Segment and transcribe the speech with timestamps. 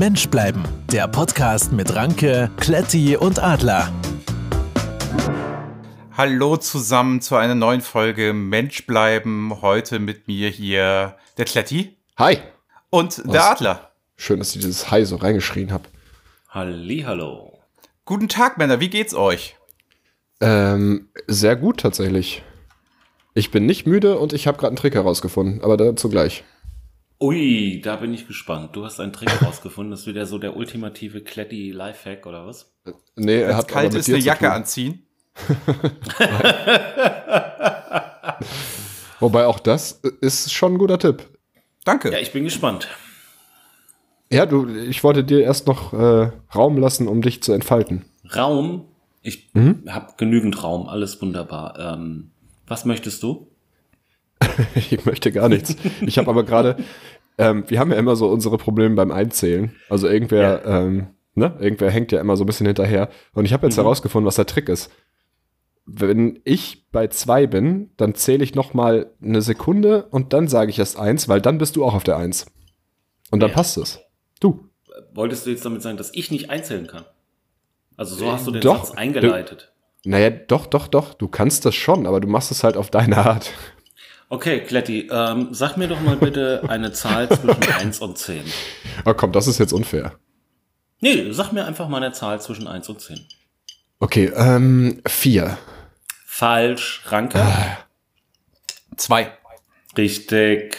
[0.00, 3.92] Mensch bleiben, der Podcast mit Ranke, Kletti und Adler.
[6.16, 9.60] Hallo zusammen zu einer neuen Folge Mensch bleiben.
[9.60, 11.98] Heute mit mir hier der Kletti.
[12.16, 12.38] Hi.
[12.88, 13.50] Und der Was?
[13.50, 13.90] Adler.
[14.16, 15.84] Schön, dass ich dieses Hi so reingeschrien habe.
[16.48, 17.58] Hallo.
[18.06, 18.80] Guten Tag, Männer.
[18.80, 19.56] Wie geht's euch?
[20.40, 22.42] Ähm, sehr gut tatsächlich.
[23.34, 26.42] Ich bin nicht müde und ich habe gerade einen Trick herausgefunden, aber dazu gleich.
[27.22, 28.74] Ui, da bin ich gespannt.
[28.74, 29.90] Du hast einen Trick herausgefunden.
[29.90, 32.72] Das ist wieder so der ultimative Kletti Lifehack oder was?
[33.14, 35.02] Nee, er hat kalt ist eine Jacke anziehen.
[39.20, 41.28] Wobei auch das ist schon ein guter Tipp.
[41.84, 42.10] Danke.
[42.10, 42.88] Ja, ich bin gespannt.
[44.32, 48.06] Ja, du, ich wollte dir erst noch äh, Raum lassen, um dich zu entfalten.
[48.34, 48.86] Raum?
[49.22, 49.84] Ich mhm.
[49.88, 51.78] habe genügend Raum, alles wunderbar.
[51.78, 52.30] Ähm,
[52.66, 53.49] was möchtest du?
[54.74, 55.76] ich möchte gar nichts.
[56.00, 56.76] Ich habe aber gerade,
[57.38, 59.74] ähm, wir haben ja immer so unsere Probleme beim Einzählen.
[59.88, 60.80] Also irgendwer, ja.
[60.80, 63.08] ähm, ne, irgendwer hängt ja immer so ein bisschen hinterher.
[63.32, 63.82] Und ich habe jetzt mhm.
[63.82, 64.90] herausgefunden, was der Trick ist.
[65.86, 70.70] Wenn ich bei zwei bin, dann zähle ich noch mal eine Sekunde und dann sage
[70.70, 72.46] ich erst eins, weil dann bist du auch auf der Eins.
[73.30, 73.56] Und dann ja.
[73.56, 74.00] passt es.
[74.38, 74.68] Du.
[75.12, 77.04] Wolltest du jetzt damit sagen, dass ich nicht einzählen kann?
[77.96, 79.72] Also so hast du den doch, Satz eingeleitet.
[80.04, 81.14] Du, naja, doch, doch, doch.
[81.14, 83.52] Du kannst das schon, aber du machst es halt auf deine Art.
[84.32, 88.44] Okay, Kletti, ähm, sag mir doch mal bitte eine Zahl zwischen 1 und 10.
[89.04, 90.12] Oh komm, das ist jetzt unfair.
[91.00, 93.20] Nee, sag mir einfach mal eine Zahl zwischen 1 und 10.
[93.98, 95.58] Okay, ähm, 4.
[96.24, 97.02] Falsch.
[97.06, 97.40] Ranke?
[97.40, 97.78] Ah.
[98.96, 99.32] Zwei.
[99.98, 100.76] Richtig.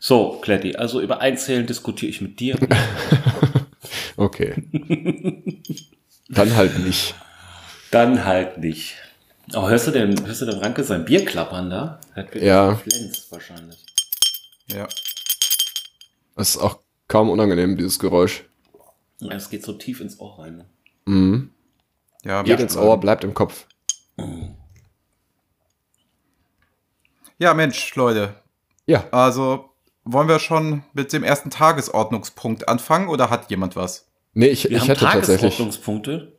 [0.00, 2.58] So, Kletti, also über Einzählen diskutiere ich mit dir.
[4.16, 4.54] okay.
[6.28, 7.14] Dann halt nicht.
[7.92, 8.96] Dann halt nicht.
[9.54, 12.00] Oh, hörst du denn, hörst du denn Ranke sein Bier klappern da?
[12.34, 12.76] ja.
[12.76, 13.84] Flens wahrscheinlich.
[14.68, 14.88] Ja.
[16.36, 18.44] Das ist auch kaum unangenehm, dieses Geräusch.
[19.20, 20.56] Ja, es geht so tief ins Ohr rein.
[20.56, 20.64] Ne?
[21.04, 21.50] Mhm.
[22.24, 23.66] Ja, geht ins Ohr, bleibt im Kopf.
[24.16, 24.54] Mhm.
[27.38, 28.34] Ja, Mensch, Leute.
[28.86, 29.04] Ja.
[29.10, 29.70] Also,
[30.04, 34.08] wollen wir schon mit dem ersten Tagesordnungspunkt anfangen oder hat jemand was?
[34.32, 35.40] Nee, ich, wir ich hätte tatsächlich.
[35.40, 36.32] Tagesordnungspunkte?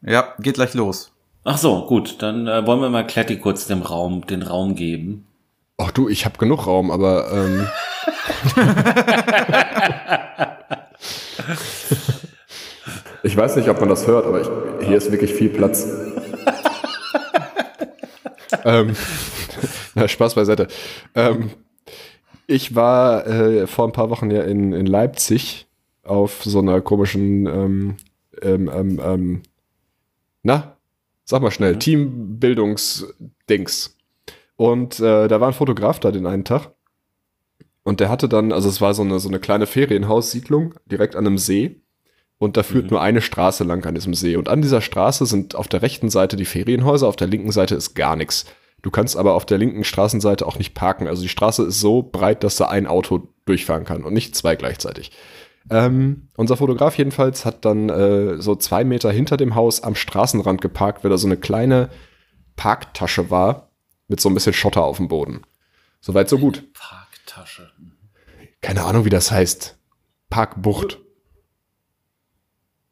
[0.00, 1.12] Ja, geht gleich los.
[1.50, 5.26] Ach so, gut, dann äh, wollen wir mal Kletti kurz dem Raum, den Raum geben.
[5.78, 7.66] Ach du, ich habe genug Raum, aber ähm
[13.22, 14.48] ich weiß nicht, ob man das hört, aber ich,
[14.86, 15.88] hier ist wirklich viel Platz.
[18.66, 18.94] ähm,
[19.94, 20.68] na, Spaß beiseite.
[21.14, 21.52] Ähm,
[22.46, 25.66] ich war äh, vor ein paar Wochen ja in, in Leipzig
[26.02, 27.96] auf so einer komischen ähm,
[28.42, 29.42] ähm, ähm, ähm
[30.42, 30.74] na,
[31.30, 31.80] Sag mal schnell, mhm.
[31.80, 33.98] Teambildungsdings.
[34.56, 36.72] Und äh, da war ein Fotograf da den einen Tag.
[37.82, 41.26] Und der hatte dann, also es war so eine, so eine kleine Ferienhaussiedlung direkt an
[41.26, 41.82] einem See.
[42.38, 42.92] Und da führt mhm.
[42.92, 44.36] nur eine Straße lang an diesem See.
[44.36, 47.74] Und an dieser Straße sind auf der rechten Seite die Ferienhäuser, auf der linken Seite
[47.74, 48.46] ist gar nichts.
[48.80, 51.08] Du kannst aber auf der linken Straßenseite auch nicht parken.
[51.08, 54.56] Also die Straße ist so breit, dass da ein Auto durchfahren kann und nicht zwei
[54.56, 55.10] gleichzeitig.
[55.70, 60.60] Ähm, unser Fotograf jedenfalls hat dann äh, so zwei Meter hinter dem Haus am Straßenrand
[60.60, 61.90] geparkt, weil da so eine kleine
[62.56, 63.70] Parktasche war
[64.08, 65.42] mit so ein bisschen Schotter auf dem Boden.
[66.00, 66.72] Soweit so gut.
[66.72, 67.70] Parktasche.
[68.60, 69.78] Keine Ahnung, wie das heißt.
[70.30, 70.98] Parkbucht.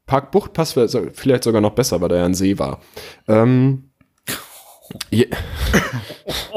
[0.07, 2.81] Parkbucht passt vielleicht sogar noch besser, weil da ja ein See war.
[3.27, 3.91] Ähm,
[5.11, 5.29] je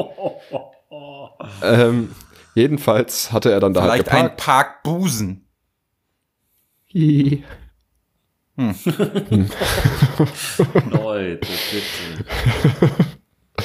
[1.62, 2.14] ähm,
[2.54, 4.40] jedenfalls hatte er dann da halt vielleicht halt geparkt.
[4.40, 5.49] ein Parkbusen.
[6.92, 7.44] Hm.
[10.90, 13.06] Leute, bitte.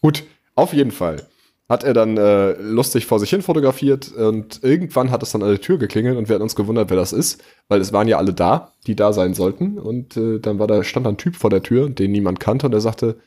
[0.00, 0.24] Gut,
[0.54, 1.26] auf jeden Fall
[1.68, 5.48] hat er dann äh, lustig vor sich hin fotografiert und irgendwann hat es dann an
[5.48, 8.18] der Tür geklingelt und wir hatten uns gewundert, wer das ist, weil es waren ja
[8.18, 11.50] alle da, die da sein sollten und äh, dann war da stand ein Typ vor
[11.50, 13.18] der Tür, den niemand kannte und er sagte,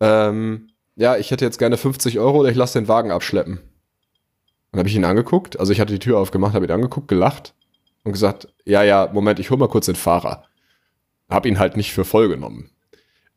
[0.00, 3.60] ähm, ja, ich hätte jetzt gerne 50 Euro oder ich lasse den Wagen abschleppen.
[4.72, 7.54] Dann habe ich ihn angeguckt, also ich hatte die Tür aufgemacht, habe ihn angeguckt, gelacht
[8.06, 10.44] und gesagt, ja, ja, Moment, ich hole mal kurz den Fahrer.
[11.28, 12.70] Hab ihn halt nicht für voll genommen.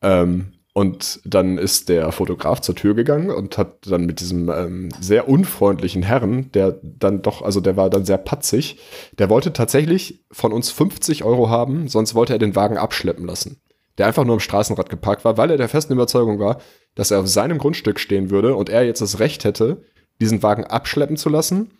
[0.00, 4.88] Ähm, und dann ist der Fotograf zur Tür gegangen und hat dann mit diesem ähm,
[5.00, 8.78] sehr unfreundlichen Herrn, der dann doch, also der war dann sehr patzig,
[9.18, 13.60] der wollte tatsächlich von uns 50 Euro haben, sonst wollte er den Wagen abschleppen lassen.
[13.98, 16.60] Der einfach nur am Straßenrad geparkt war, weil er der festen Überzeugung war,
[16.94, 19.82] dass er auf seinem Grundstück stehen würde und er jetzt das Recht hätte,
[20.20, 21.72] diesen Wagen abschleppen zu lassen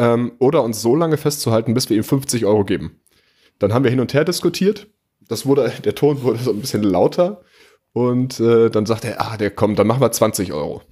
[0.00, 3.00] ähm, oder uns so lange festzuhalten, bis wir ihm 50 Euro geben.
[3.58, 4.88] Dann haben wir hin und her diskutiert.
[5.28, 7.42] Das wurde, der Ton wurde so ein bisschen lauter.
[7.92, 10.82] Und äh, dann sagt er, ah, der kommt, dann machen wir 20 Euro.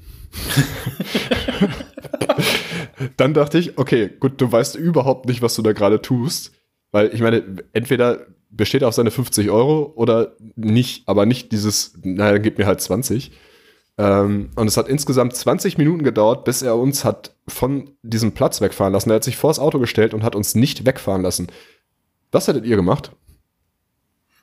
[3.17, 6.53] dann dachte ich, okay, gut, du weißt überhaupt nicht, was du da gerade tust.
[6.91, 11.99] Weil ich meine, entweder besteht er auf seine 50 Euro oder nicht, aber nicht dieses,
[12.03, 13.31] naja, dann gib mir halt 20.
[13.99, 18.61] Ähm, und es hat insgesamt 20 Minuten gedauert, bis er uns hat von diesem Platz
[18.61, 19.11] wegfahren lassen.
[19.11, 21.49] Er hat sich vors Auto gestellt und hat uns nicht wegfahren lassen.
[22.31, 23.11] Was hättet ihr gemacht?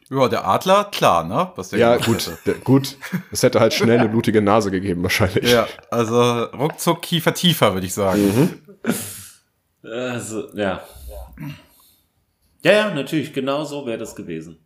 [0.10, 1.52] Ja, der Adler, klar, ne?
[1.56, 2.98] Was der Ja, gut, der, gut.
[3.32, 5.52] Es hätte halt schnell eine blutige Nase gegeben, wahrscheinlich.
[5.52, 8.62] Ja, also ruckzuck Kiefer tiefer, würde ich sagen.
[9.84, 10.84] Also, ja.
[12.62, 14.58] Ja, ja, natürlich, genau so wäre das gewesen.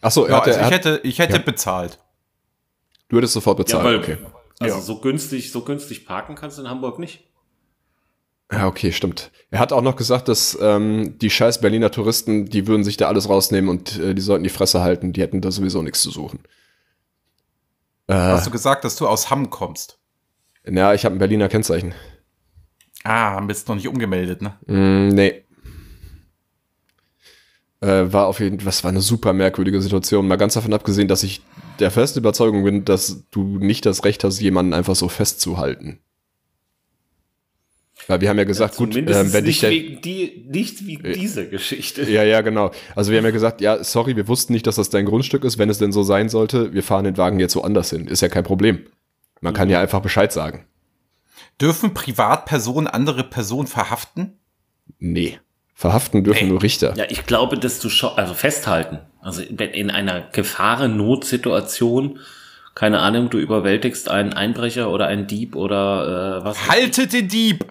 [0.00, 1.42] Achso, er Ja, hatte, also er ich hat, hätte, ich hätte ja.
[1.42, 1.98] bezahlt.
[3.12, 3.84] Du hättest sofort bezahlt.
[3.84, 4.16] ja, weil, okay.
[4.58, 4.80] also Ja.
[4.80, 7.28] so günstig, so günstig parken kannst du in Hamburg nicht.
[8.50, 9.30] Ja, okay, stimmt.
[9.50, 13.08] Er hat auch noch gesagt, dass ähm, die scheiß Berliner Touristen, die würden sich da
[13.08, 15.12] alles rausnehmen und äh, die sollten die Fresse halten.
[15.12, 16.40] Die hätten da sowieso nichts zu suchen.
[18.08, 19.98] Äh, Hast du gesagt, dass du aus Hamm kommst?
[20.64, 21.94] na, ich habe ein Berliner Kennzeichen.
[23.04, 24.54] Ah, bist noch nicht umgemeldet, ne?
[24.66, 25.44] Mm, nee.
[27.80, 30.28] Äh, war auf jeden Fall, das war eine super merkwürdige Situation.
[30.28, 31.42] Mal ganz davon abgesehen, dass ich
[31.78, 36.00] der festen Überzeugung bin, dass du nicht das Recht hast, jemanden einfach so festzuhalten.
[38.08, 41.12] Weil wir haben ja gesagt, gut, Zumindest ähm, wenn nicht der, wegen die, nicht wegen
[41.12, 42.02] dieser Geschichte.
[42.10, 42.72] Ja, ja, genau.
[42.96, 45.58] Also wir haben ja gesagt, ja, sorry, wir wussten nicht, dass das dein Grundstück ist.
[45.58, 48.08] Wenn es denn so sein sollte, wir fahren den Wagen jetzt woanders hin.
[48.08, 48.86] Ist ja kein Problem.
[49.40, 50.64] Man kann ja einfach Bescheid sagen.
[51.60, 54.38] Dürfen Privatpersonen andere Personen verhaften?
[54.98, 55.38] Nee.
[55.74, 56.50] Verhaften dürfen Nee.
[56.50, 56.94] nur Richter.
[56.96, 58.98] Ja, ich glaube, dass du schon, also festhalten.
[59.20, 62.18] Also wenn in einer Gefahrennotsituation,
[62.74, 66.68] keine Ahnung, du überwältigst einen Einbrecher oder einen Dieb oder äh, was.
[66.68, 67.64] Haltet den Dieb!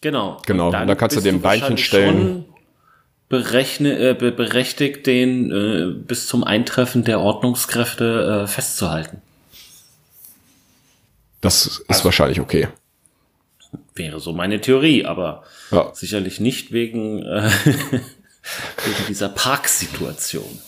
[0.00, 0.40] Genau.
[0.46, 2.18] Genau, Und und da kannst du ein Beinchen stellen.
[2.18, 2.44] schon
[3.28, 9.22] Berechne, äh, be berechtigt, den äh, bis zum Eintreffen der Ordnungskräfte äh, festzuhalten.
[11.40, 12.68] Das ist Also wahrscheinlich okay.
[13.94, 15.90] Wäre so meine Theorie, aber Ja.
[15.94, 20.60] sicherlich nicht wegen, äh, wegen dieser Parksituation.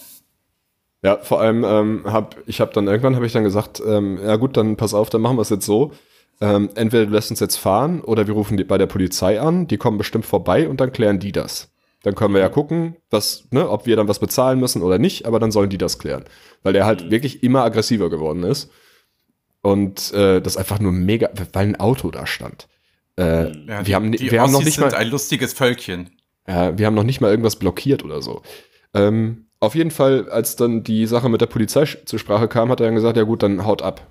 [1.05, 4.37] Ja, vor allem ähm, hab ich habe dann irgendwann habe ich dann gesagt, ähm, ja
[4.37, 5.93] gut, dann pass auf, dann machen wir es jetzt so.
[6.41, 9.67] Ähm, entweder du lässt uns jetzt fahren oder wir rufen die bei der Polizei an,
[9.67, 11.71] die kommen bestimmt vorbei und dann klären die das.
[12.03, 15.25] Dann können wir ja gucken, was, ne, ob wir dann was bezahlen müssen oder nicht,
[15.27, 16.25] aber dann sollen die das klären.
[16.63, 18.71] Weil der halt wirklich immer aggressiver geworden ist.
[19.61, 22.67] Und äh, das einfach nur mega, weil ein Auto da stand.
[23.17, 26.11] Äh, Ja, wir haben, die wir haben noch Ossis nicht mal, ein lustiges Völkchen.
[26.49, 28.43] ja, wir haben noch nicht mal irgendwas blockiert oder so.
[28.95, 32.81] Ähm, auf jeden Fall, als dann die Sache mit der Polizei zur Sprache kam, hat
[32.81, 34.11] er dann gesagt, ja gut, dann haut ab.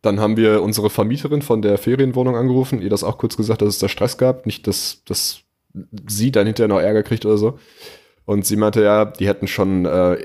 [0.00, 3.68] Dann haben wir unsere Vermieterin von der Ferienwohnung angerufen, ihr das auch kurz gesagt, dass
[3.68, 5.40] es da Stress gab, nicht, dass, dass
[6.06, 7.58] sie dann hinterher noch Ärger kriegt oder so.
[8.24, 10.18] Und sie meinte, ja, die hätten schon äh,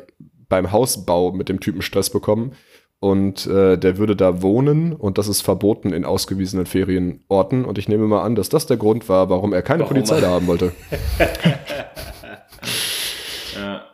[0.47, 2.53] beim Hausbau mit dem Typen Stress bekommen
[3.03, 7.65] und äh, der würde da wohnen und das ist verboten in ausgewiesenen Ferienorten.
[7.65, 10.21] Und ich nehme mal an, dass das der Grund war, warum er keine Warum Polizei
[10.21, 10.71] da haben wollte.
[13.55, 13.85] Ja.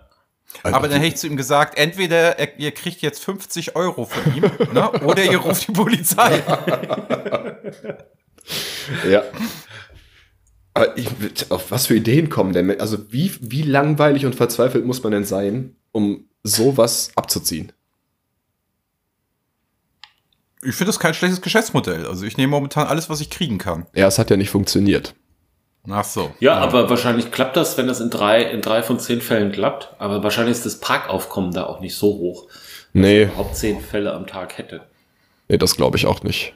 [0.64, 4.36] Aber dann hätte ich zu ihm gesagt, entweder er, ihr kriegt jetzt 50 Euro von
[4.36, 6.42] ihm, ne, oder ihr ruft die Polizei.
[9.10, 9.24] Ja.
[10.74, 11.08] Aber ich,
[11.50, 12.80] auf was für Ideen kommen denn?
[12.80, 17.74] Also wie, wie langweilig und verzweifelt muss man denn sein, um sowas abzuziehen?
[20.64, 22.06] Ich finde das kein schlechtes Geschäftsmodell.
[22.06, 23.86] Also ich nehme momentan alles, was ich kriegen kann.
[23.96, 25.16] Ja, es hat ja nicht funktioniert.
[25.90, 26.32] Ach so.
[26.40, 29.94] Ja, aber wahrscheinlich klappt das, wenn das in drei, in drei von zehn Fällen klappt.
[29.98, 32.48] Aber wahrscheinlich ist das Parkaufkommen da auch nicht so hoch.
[32.92, 34.82] Nee, Überhaupt zehn Fälle am Tag hätte.
[35.48, 36.54] nee das glaube ich auch nicht.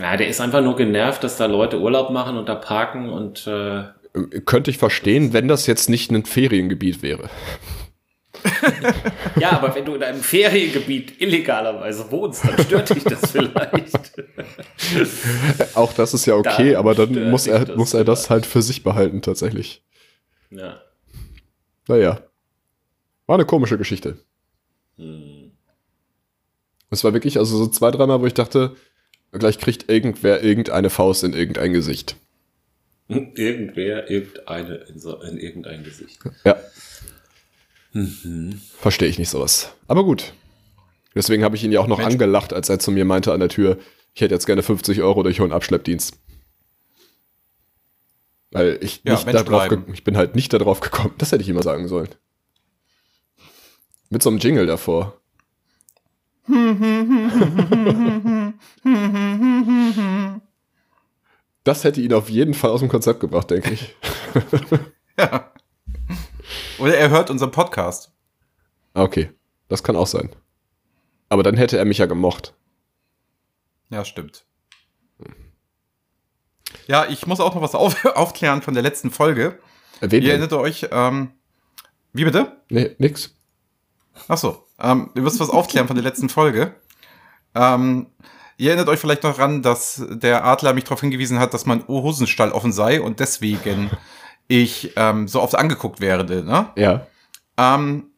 [0.00, 3.46] Ja, der ist einfach nur genervt, dass da Leute Urlaub machen und da parken und
[3.46, 3.84] äh,
[4.46, 7.28] Könnte ich verstehen, wenn das jetzt nicht ein Feriengebiet wäre.
[9.40, 14.12] Ja, aber wenn du in einem Feriengebiet illegalerweise wohnst, dann stört dich das vielleicht.
[15.74, 18.46] Auch das ist ja okay, Da aber dann muss er, das muss er das halt
[18.46, 19.82] für sich behalten, tatsächlich.
[20.50, 20.80] ja.
[21.88, 22.20] Naja.
[23.26, 24.18] War eine komische Geschichte.
[24.96, 25.52] Hm.
[26.90, 28.76] Es war wirklich, also so zwei, dreimal, wo ich dachte,
[29.32, 32.16] gleich kriegt irgendwer irgendeine Faust in irgendein Gesicht.
[33.08, 36.18] Irgendwer, irgendeine in, so, in irgendein Gesicht.
[36.44, 36.56] Ja.
[38.78, 39.72] Verstehe ich nicht sowas.
[39.86, 40.32] Aber gut.
[41.14, 42.12] Deswegen habe ich ihn ja auch noch Mensch.
[42.12, 43.78] angelacht, als er zu mir meinte an der Tür,
[44.14, 46.18] ich hätte jetzt gerne 50 Euro durch einen Abschleppdienst.
[48.50, 49.84] Weil ich, Ja, nicht Mensch da drauf bleiben.
[49.86, 51.14] ge- ich bin halt nicht darauf gekommen.
[51.18, 52.08] Das hätte ich immer sagen sollen.
[54.10, 55.14] Mit so einem Jingle davor.
[61.64, 63.94] Das hätte ihn auf jeden Fall aus dem Konzept gebracht, denke ich.
[65.18, 65.52] Ja.
[66.78, 68.12] Oder er hört unseren Podcast.
[68.94, 69.30] Okay,
[69.68, 70.30] das kann auch sein.
[71.28, 72.54] Aber dann hätte er mich ja gemocht.
[73.90, 74.44] Ja, stimmt.
[76.86, 79.58] Ja, ich muss auch noch was auf, aufklären von der letzten Folge.
[80.00, 81.32] Wen Ihr erinnert euch, ähm,
[82.12, 82.56] wie bitte?
[82.68, 83.34] Nee, nix.
[84.28, 86.74] Ach so, ähm, ihr müsst was aufklären von der letzten Folge.
[87.54, 88.06] Ähm,
[88.56, 91.86] ihr erinnert euch vielleicht noch daran, dass der Adler mich darauf hingewiesen hat, dass mein
[91.88, 93.90] Hosenstall offen sei und deswegen
[94.48, 96.42] ich ähm, so oft angeguckt werde.
[96.42, 96.70] Ne?
[96.76, 97.06] Ja.
[97.56, 98.10] Ähm,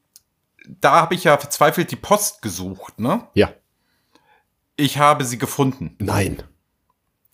[0.66, 2.99] da habe ich ja verzweifelt die Post gesucht.
[2.99, 3.26] Ne?
[3.34, 3.50] Ja.
[4.76, 5.96] Ich habe sie gefunden.
[5.99, 6.42] Nein.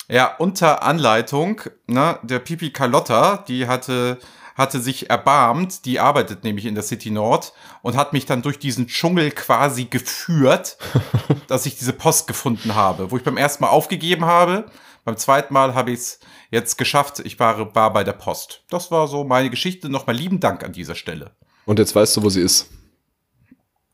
[0.09, 4.17] Ja, unter Anleitung ne, der Pipi Carlotta, die hatte,
[4.55, 8.57] hatte sich erbarmt, die arbeitet nämlich in der City Nord und hat mich dann durch
[8.57, 10.77] diesen Dschungel quasi geführt,
[11.47, 14.65] dass ich diese Post gefunden habe, wo ich beim ersten Mal aufgegeben habe.
[15.07, 16.19] Beim zweiten Mal habe ich es
[16.51, 17.19] jetzt geschafft.
[17.19, 18.65] Ich war, war bei der Post.
[18.69, 19.87] Das war so meine Geschichte.
[19.87, 21.31] Nochmal lieben Dank an dieser Stelle.
[21.65, 22.69] Und jetzt weißt du, wo sie ist.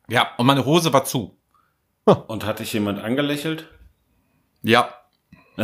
[0.10, 1.38] Ja, und meine Hose war zu.
[2.05, 3.70] Und hat dich jemand angelächelt?
[4.63, 4.91] Ja,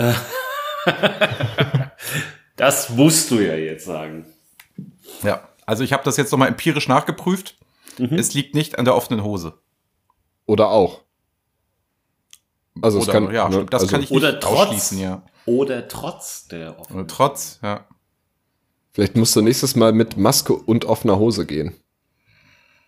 [2.56, 4.28] Das musst du ja jetzt sagen.
[5.24, 5.50] ja.
[5.66, 7.58] Also ich habe das jetzt nochmal empirisch nachgeprüft.
[7.98, 9.58] Es liegt nicht an der offenen Hose.
[10.46, 11.02] Oder auch.
[12.82, 14.60] Also es Oder, kann, ja, ne, das also kann ich Oder nicht trotz.
[14.60, 15.24] ausschließen, ja.
[15.50, 17.02] Oder trotz der offenen.
[17.02, 17.88] Und trotz, ja.
[18.92, 21.74] Vielleicht musst du nächstes Mal mit Maske und offener Hose gehen.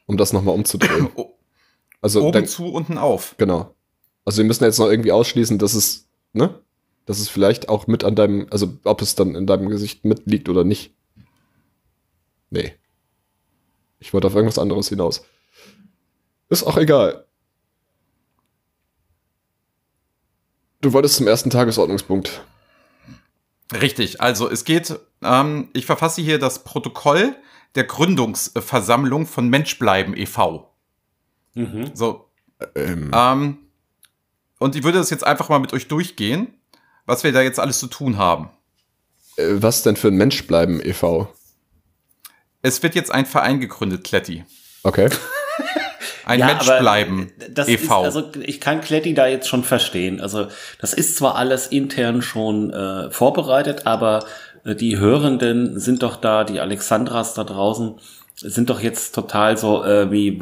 [0.05, 1.09] Um das nochmal umzudrehen.
[1.15, 1.27] O-
[2.03, 3.35] Also Oben dann, zu, unten auf.
[3.37, 3.75] genau.
[4.25, 6.59] Also wir müssen jetzt noch irgendwie ausschließen, dass es, ne?
[7.05, 10.49] Dass es vielleicht auch mit an deinem, also ob es dann in deinem Gesicht mitliegt
[10.49, 10.95] oder nicht.
[12.49, 12.73] Nee.
[13.99, 15.23] Ich wollte auf irgendwas anderes hinaus.
[16.49, 17.25] Ist auch egal.
[20.81, 22.43] Du wolltest zum ersten Tagesordnungspunkt.
[23.73, 27.35] Richtig, also es geht, ähm, ich verfasse hier das Protokoll
[27.75, 30.69] der Gründungsversammlung von Menschbleiben e.V.
[31.53, 31.91] Mhm.
[31.93, 32.27] So,
[32.75, 33.57] Ähm, ähm,
[34.59, 36.53] und ich würde das jetzt einfach mal mit euch durchgehen,
[37.05, 38.49] was wir da jetzt alles zu tun haben.
[39.37, 41.33] äh, was denn für ein Mensch bleiben e.V.?
[42.61, 44.43] Es wird jetzt ein Verein gegründet, Kletti.
[44.83, 45.09] Okay.
[46.25, 48.01] Ein Ja, Menschbleiben aber das e.V.
[48.01, 50.21] Ist, also ich kann Kletti da jetzt schon verstehen.
[50.21, 50.47] Also
[50.79, 54.25] das ist zwar alles intern schon äh, vorbereitet, aber
[54.63, 57.95] äh, die Hörenden sind doch da, die Alexandras da draußen
[58.35, 60.41] sind doch jetzt total so äh, wie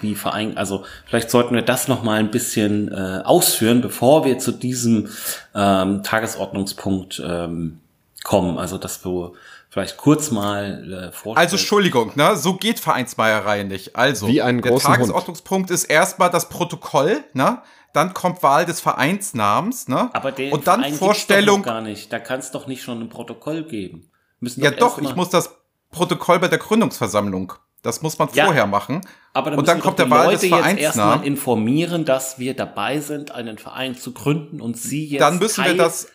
[0.00, 0.56] wie Verein.
[0.56, 5.08] Also vielleicht sollten wir das noch mal ein bisschen äh, ausführen, bevor wir zu diesem
[5.54, 7.78] ähm, Tagesordnungspunkt ähm,
[8.24, 8.58] kommen.
[8.58, 9.36] Also dass du
[9.76, 11.36] vielleicht kurz mal äh, vorstellst.
[11.38, 12.34] Also Entschuldigung, ne?
[12.36, 13.94] so geht Vereinsmeierei nicht.
[13.94, 14.96] Also, Wie einen der großen Hund.
[14.96, 17.60] Tagesordnungspunkt ist erstmal das Protokoll, ne?
[17.92, 20.08] Dann kommt Wahl des Vereinsnamens, ne?
[20.14, 21.62] Aber den Und dann Verein Vorstellung.
[21.62, 22.10] Doch noch gar nicht.
[22.10, 24.10] Da kann es doch nicht schon ein Protokoll geben.
[24.40, 25.54] Müssen Ja, doch, ich muss das
[25.90, 27.52] Protokoll bei der Gründungsversammlung.
[27.82, 28.46] Das muss man Ja.
[28.46, 29.02] vorher machen.
[29.34, 30.78] Aber dann und dann müssen kommt doch der die Wahl Leute des jetzt Vereinsnamen.
[30.78, 35.62] erstmal informieren, dass wir dabei sind, einen Verein zu gründen und Sie jetzt Dann müssen
[35.64, 36.08] Teil, wir das,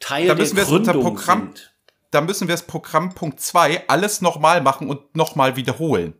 [0.00, 1.70] Teil da müssen wir der es unter Gründung Programm- sind.
[2.14, 6.14] Da müssen wir das Programm Punkt 2 alles nochmal machen und nochmal wiederholen.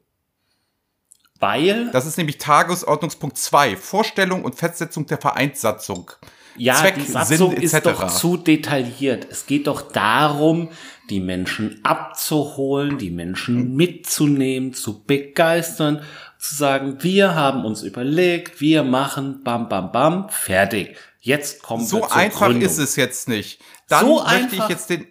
[1.40, 6.10] Weil, Das ist nämlich Tagesordnungspunkt 2, Vorstellung und Festsetzung der Vereinssatzung.
[6.56, 9.26] ja, Zweck, die Satzung Sinn, ist doch zu detailliert.
[9.30, 10.68] Es geht doch darum,
[11.10, 16.02] die Menschen abzuholen, die Menschen mitzunehmen, zu begeistern,
[16.38, 20.96] zu sagen, wir haben uns überlegt, wir machen bam, bam, bam, fertig.
[21.20, 22.62] Jetzt kommen So wir zur einfach Gründung.
[22.62, 23.60] ist es jetzt nicht.
[23.88, 24.64] Dann So möchte einfach?
[24.64, 25.06] ich jetzt den.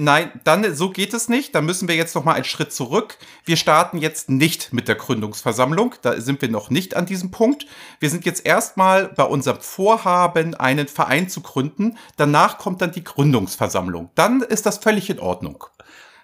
[0.00, 1.56] Nein, dann so geht es nicht.
[1.56, 3.18] Dann müssen wir jetzt noch mal einen Schritt zurück.
[3.44, 5.96] Wir starten jetzt nicht mit der Gründungsversammlung.
[6.02, 7.66] Da sind wir noch nicht an diesem Punkt.
[7.98, 11.98] Wir sind jetzt erstmal bei unserem Vorhaben, einen Verein zu gründen.
[12.16, 14.10] Danach kommt dann die Gründungsversammlung.
[14.14, 15.64] Dann ist das völlig in Ordnung.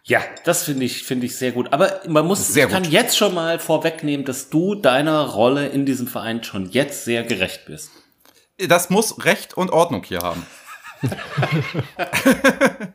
[0.04, 1.72] Ja, das finde ich, finde ich sehr gut.
[1.72, 2.92] Aber man muss, Sehr kann gut.
[2.92, 7.66] jetzt schon mal vorwegnehmen, dass du deiner Rolle in diesem Verein schon jetzt sehr gerecht
[7.66, 7.90] bist.
[8.58, 10.46] Das muss Recht und Ordnung hier haben.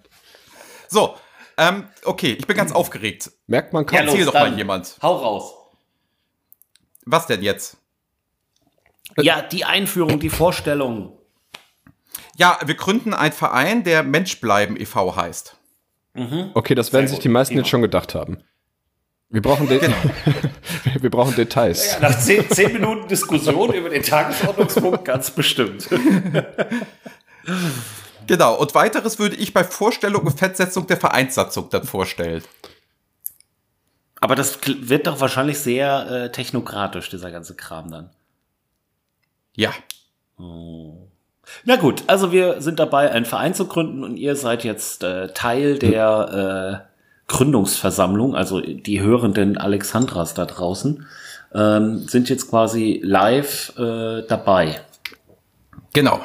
[0.89, 1.15] so,
[1.57, 3.31] ähm, okay, ich bin ganz aufgeregt.
[3.47, 3.97] Merkt man kaum.
[3.97, 4.97] Ja, Erzähl doch mal jemand.
[5.01, 5.53] Hau raus.
[7.05, 7.77] Was denn jetzt?
[9.17, 11.17] Ja, die Einführung, die Vorstellung.
[12.37, 15.15] Ja, wir gründen einen Verein, der Menschbleiben e.V.
[15.15, 15.55] heißt.
[16.53, 17.23] Okay, das werden Sehr sich gut.
[17.25, 17.61] die meisten Prima.
[17.61, 18.43] jetzt schon gedacht haben.
[19.29, 19.95] Wir brauchen, De Genau.
[21.01, 21.99] wir brauchen Details.
[22.01, 25.87] Nach zehn, zehn Minuten Diskussion über den Tagesordnungspunkt ganz bestimmt.
[28.29, 32.43] Genau, und weiteres würde ich bei Vorstellung und Festsetzung der Vereinssatzung dann vorstellen.
[34.21, 38.11] Aber das wird doch wahrscheinlich sehr äh, technokratisch, dieser ganze Kram dann.
[39.55, 39.73] Ja.
[40.37, 45.29] Na gut, also wir sind dabei, einen Verein zu gründen und ihr seid jetzt äh,
[45.33, 51.07] Teil der äh, Gründungsversammlung, also die hörenden Alexandras da draußen,
[51.55, 54.81] ähm, sind jetzt quasi live äh, dabei.
[55.93, 56.23] Genau.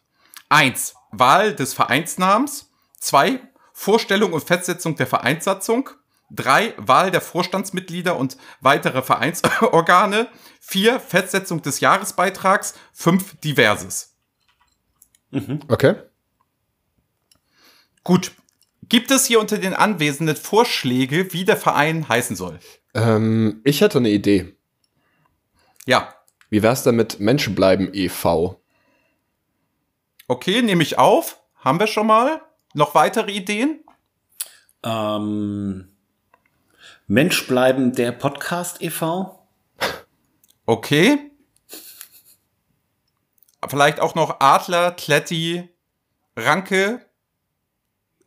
[0.49, 2.71] Eins, Wahl des Vereinsnamens.
[2.99, 3.39] Zwei,
[3.71, 5.89] Vorstellung und Festsetzung der Vereinssatzung.
[6.29, 10.27] Drei, Wahl der Vorstandsmitglieder und weitere Vereinsorgane.
[10.59, 12.75] Vier, Festsetzung des Jahresbeitrags.
[12.91, 14.15] Fünf, Diverses.
[15.67, 15.95] Okay.
[18.03, 18.31] Gut.
[18.89, 22.59] Gibt es hier unter den Anwesenden Vorschläge, wie der Verein heißen soll?
[22.93, 24.55] Ähm, ich hätte eine Idee.
[25.85, 26.13] Ja.
[26.49, 28.61] Wie wär's denn mit Menschen bleiben e.V.?
[30.27, 31.41] Okay, nehme ich auf.
[31.55, 32.41] Haben wir schon mal?
[32.73, 33.83] Noch weitere Ideen?
[34.83, 35.92] Ähm,
[37.07, 39.45] Mensch bleiben der Podcast e.V.
[40.65, 41.31] Okay.
[43.67, 45.69] Vielleicht auch noch Adler, Kletti,
[46.37, 47.05] Ranke,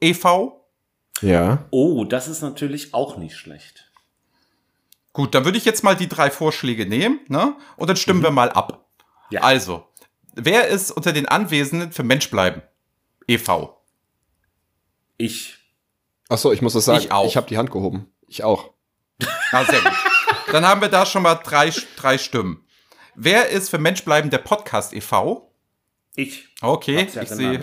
[0.01, 0.69] e.V.
[1.23, 1.65] Ja.
[1.71, 3.91] Oh, das ist natürlich auch nicht schlecht.
[5.15, 7.57] Gut, dann würde ich jetzt mal die drei Vorschläge nehmen, ne?
[7.77, 8.87] Und dann stimmen wir mal ab.
[9.31, 9.41] Ja.
[9.41, 9.87] Also,
[10.35, 12.61] wer ist unter den Anwesenden für Mensch bleiben?
[13.27, 13.83] e.V.
[15.17, 15.57] Ich.
[16.29, 16.99] Ach so, ich muss das sagen.
[16.99, 17.27] Ich auch.
[17.27, 18.13] Ich habe die Hand gehoben.
[18.27, 18.73] Ich auch.
[19.53, 19.93] Ah, sehr gut.
[20.53, 22.65] dann haben wir da schon mal drei, drei Stimmen.
[23.15, 25.53] Wer ist für Mensch bleiben der Podcast e.V.?
[26.17, 26.49] Ich.
[26.61, 27.63] Okay, ich sehe.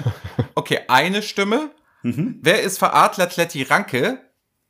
[0.54, 1.70] okay, eine Stimme.
[2.02, 2.38] Mhm.
[2.42, 4.20] Wer ist für Adler Kletti Ranke?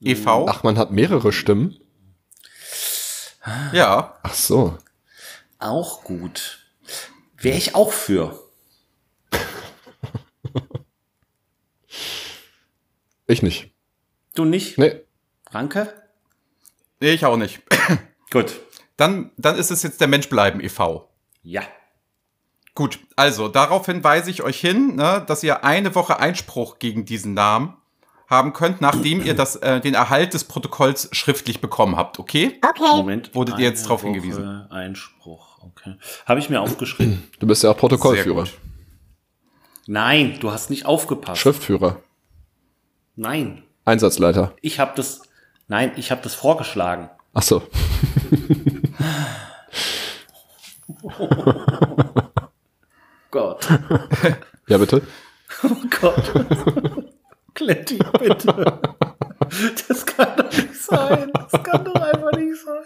[0.00, 0.46] e.V.?
[0.48, 1.78] Ach, man hat mehrere Stimmen.
[3.72, 4.18] Ja.
[4.22, 4.76] Ach so.
[5.58, 6.66] Auch gut.
[7.36, 8.38] Wäre ich auch für.
[13.26, 13.70] Ich nicht.
[14.34, 14.78] Du nicht?
[14.78, 15.02] Nee.
[15.58, 15.92] Ranke?
[17.00, 17.60] Nee, ich auch nicht.
[18.30, 18.60] Gut.
[18.96, 21.08] Dann, dann ist es jetzt der Mensch bleiben e.V.
[21.42, 21.62] Ja.
[22.76, 27.34] Gut, also daraufhin weise ich euch hin, ne, dass ihr eine Woche Einspruch gegen diesen
[27.34, 27.76] Namen
[28.28, 32.60] haben könnt, nachdem ihr das, äh, den Erhalt des Protokolls schriftlich bekommen habt, okay?
[32.78, 33.34] Moment.
[33.34, 34.70] Wurdet ihr jetzt Woche hingewiesen?
[34.70, 35.58] Einspruch.
[35.60, 35.96] Okay.
[36.26, 37.26] Habe ich mir aufgeschrieben.
[37.40, 38.44] Du bist ja auch Protokollführer.
[39.88, 41.40] Nein, du hast nicht aufgepasst.
[41.40, 42.00] Schriftführer.
[43.16, 43.64] Nein.
[43.88, 44.54] Einsatzleiter.
[44.60, 45.22] Ich habe das.
[45.68, 47.10] Nein, ich habe das vorgeschlagen.
[47.34, 47.62] Ach so.
[53.30, 53.68] Gott.
[54.66, 55.02] Ja, bitte.
[55.62, 56.32] Oh Gott.
[57.54, 58.80] Kletti, bitte.
[59.88, 61.30] Das kann doch nicht sein.
[61.32, 62.84] Das kann doch einfach nicht sein.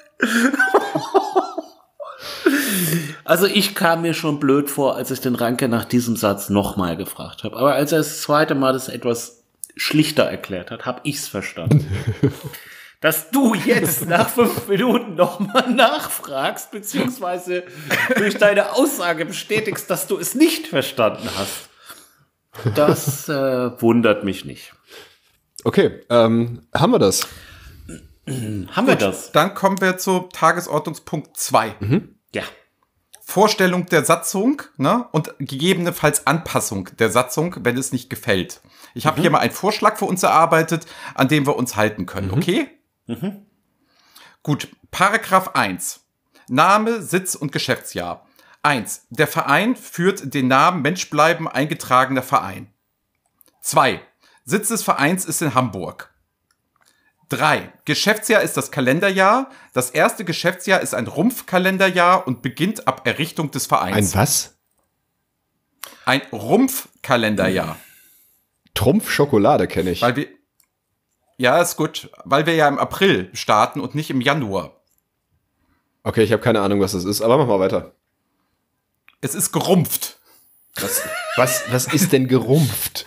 [3.24, 6.96] Also ich kam mir schon blöd vor, als ich den Ranke nach diesem Satz nochmal
[6.96, 7.56] gefragt habe.
[7.56, 9.44] Aber als er das zweite Mal das etwas
[9.76, 11.86] schlichter erklärt hat, habe ich's verstanden.
[13.02, 17.64] Dass du jetzt nach fünf Minuten nochmal nachfragst, beziehungsweise
[18.16, 21.68] durch deine Aussage bestätigst, dass du es nicht verstanden hast.
[22.76, 24.72] Das äh, wundert mich nicht.
[25.64, 27.26] Okay, ähm, haben wir das?
[28.26, 29.32] Haben wir das?
[29.32, 31.74] Dann kommen wir zu Tagesordnungspunkt 2.
[32.34, 32.42] Ja.
[33.20, 38.60] Vorstellung der Satzung ne, und gegebenenfalls Anpassung der Satzung, wenn es nicht gefällt.
[38.94, 42.30] Ich habe hier mal einen Vorschlag für uns erarbeitet, an dem wir uns halten können,
[42.30, 42.68] okay?
[44.42, 46.00] Gut, Paragraph 1.
[46.48, 48.26] Name, Sitz und Geschäftsjahr.
[48.62, 52.72] Eins, der Verein führt den Namen Mensch bleiben eingetragener Verein.
[53.60, 54.00] Zwei,
[54.44, 56.12] Sitz des Vereins ist in Hamburg.
[57.28, 59.50] Drei, Geschäftsjahr ist das Kalenderjahr.
[59.72, 64.14] Das erste Geschäftsjahr ist ein Rumpfkalenderjahr und beginnt ab Errichtung des Vereins.
[64.14, 64.58] Ein was?
[66.04, 67.78] Ein Rumpfkalenderjahr.
[68.74, 70.02] Trumpf Schokolade kenne ich.
[70.02, 70.28] Weil wir,
[71.42, 74.80] ja, ist gut, weil wir ja im April starten und nicht im Januar.
[76.04, 77.92] Okay, ich habe keine Ahnung, was das ist, aber mach mal weiter.
[79.20, 80.18] Es ist gerumpft.
[80.80, 81.02] Was,
[81.36, 83.06] was, was ist denn gerumpft?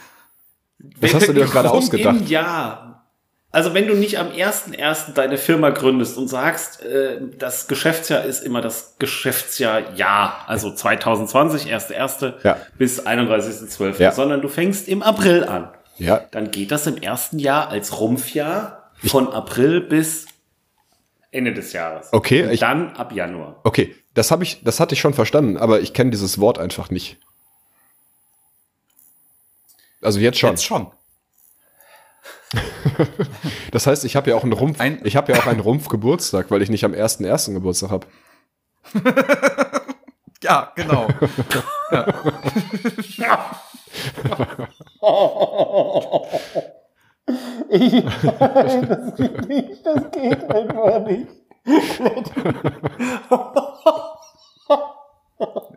[0.99, 2.17] Was hast du dir doch gerade ausgedacht?
[2.17, 3.07] Im Jahr.
[3.51, 5.13] Also wenn du nicht am 1.1.
[5.13, 11.73] deine Firma gründest und sagst, äh, das Geschäftsjahr ist immer das Geschäftsjahr Jahr, also 2020,
[11.73, 12.33] 1.1.
[12.43, 12.57] Ja.
[12.77, 14.11] bis 31.12., Ja.
[14.11, 15.69] sondern du fängst im April an.
[15.97, 20.25] Ja, Dann geht das im ersten Jahr als Rumpfjahr von April bis
[21.31, 22.09] Ende des Jahres.
[22.11, 23.59] Okay, Und ich- dann ab Januar.
[23.63, 26.89] okay, das habe ich, das hatte ich schon verstanden, aber ich kenne dieses Wort einfach
[26.89, 27.17] nicht.
[30.01, 30.49] Also jetzt schon.
[30.51, 30.91] Jetzt schon.
[33.71, 36.49] Das heißt, ich habe ja auch einen Rumpf, Ein- ich habe ja auch einen Rumpf-Geburtstag,
[36.51, 37.53] weil ich nicht am 1.1.
[37.53, 38.07] Geburtstag habe.
[40.43, 41.07] Ja, genau.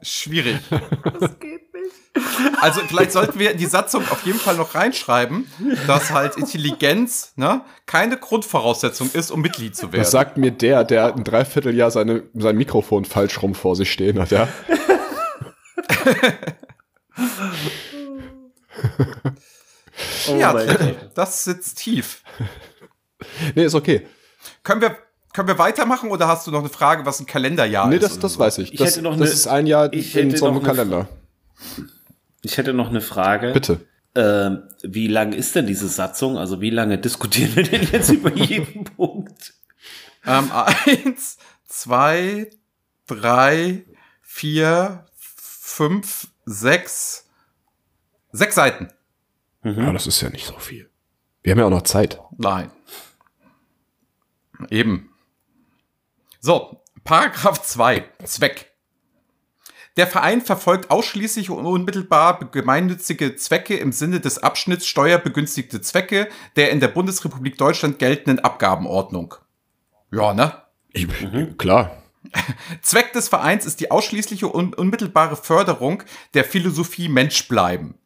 [0.03, 0.59] Schwierig.
[0.71, 1.93] Das geht nicht.
[2.61, 5.51] Also vielleicht sollten wir in die Satzung auf jeden Fall noch reinschreiben,
[5.87, 10.03] dass halt Intelligenz ne, keine Grundvoraussetzung ist, um Mitglied zu werden.
[10.03, 14.21] Das sagt mir der, der ein Dreivierteljahr seine, sein Mikrofon falsch rum vor sich stehen
[14.21, 14.49] hat, ja?
[20.29, 20.53] Oh ja,
[21.15, 22.23] das sitzt tief.
[23.55, 24.07] Nee, ist okay.
[24.63, 24.97] Können wir,
[25.33, 28.03] können wir weitermachen oder hast du noch eine Frage, was ein Kalenderjahr Nee, ist?
[28.05, 28.39] das, oder das so?
[28.41, 28.73] weiß ich.
[28.75, 30.63] Ich Das, hätte noch das eine- ist ein Jahr ich in hätte so einem noch
[30.63, 31.09] eine Kalender.
[32.43, 33.53] Ich hätte noch eine Frage.
[33.53, 33.81] Bitte.
[34.15, 36.39] Ähm, wie lang ist denn diese Satzung?
[36.39, 39.55] Also wie lange diskutieren wir denn jetzt über jeden Punkt?
[40.25, 40.51] Ähm,
[40.87, 42.51] eins, zwei,
[43.07, 43.85] drei,
[44.23, 47.28] vier, fünf, sechs,
[48.33, 48.89] sechs Seiten.
[49.65, 50.89] Ja, das ist ja nicht so viel.
[51.43, 52.21] Wir haben ja auch noch Zeit.
[52.37, 52.71] Nein.
[54.71, 55.11] Eben.
[56.41, 58.73] So, Paragraph 2, Zweck.
[59.97, 66.71] Der Verein verfolgt ausschließlich und unmittelbar gemeinnützige Zwecke im Sinne des Abschnitts steuerbegünstigte Zwecke der
[66.71, 69.35] in der Bundesrepublik Deutschland geltenden Abgabenordnung.
[70.13, 70.63] Ja, ne?
[71.59, 72.03] Klar.
[72.83, 77.99] Zweck des Vereins ist die ausschließliche und unmittelbare Förderung der Philosophie Mensch bleiben.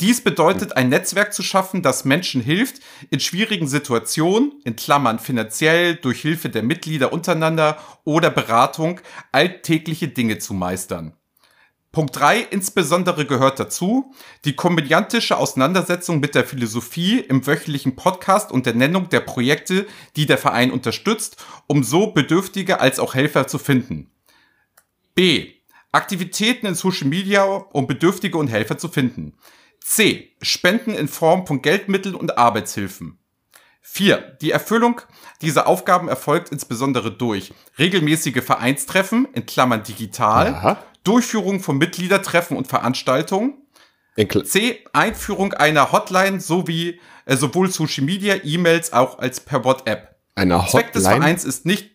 [0.00, 2.80] Dies bedeutet, ein Netzwerk zu schaffen, das Menschen hilft,
[3.10, 9.00] in schwierigen Situationen, in Klammern finanziell, durch Hilfe der Mitglieder untereinander oder Beratung,
[9.32, 11.14] alltägliche Dinge zu meistern.
[11.90, 18.66] Punkt 3 insbesondere gehört dazu die komödiantische Auseinandersetzung mit der Philosophie im wöchentlichen Podcast und
[18.66, 23.58] der Nennung der Projekte, die der Verein unterstützt, um so Bedürftige als auch Helfer zu
[23.58, 24.10] finden.
[25.16, 25.54] B.
[25.90, 29.32] Aktivitäten in Social Media, um Bedürftige und Helfer zu finden.
[29.88, 30.32] C.
[30.42, 33.18] Spenden in Form von Geldmitteln und Arbeitshilfen.
[33.80, 34.36] 4.
[34.42, 35.00] Die Erfüllung
[35.40, 40.84] dieser Aufgaben erfolgt insbesondere durch regelmäßige Vereinstreffen, in Klammern digital, Aha.
[41.04, 43.54] Durchführung von Mitgliedertreffen und Veranstaltungen,
[44.14, 44.84] In Kl C.
[44.92, 50.16] Einführung einer Hotline sowie äh, sowohl Social Media, E-Mails auch als per WhatsApp.
[50.34, 51.22] einer Zweck des Hotline.
[51.22, 51.92] Vereins ist nicht,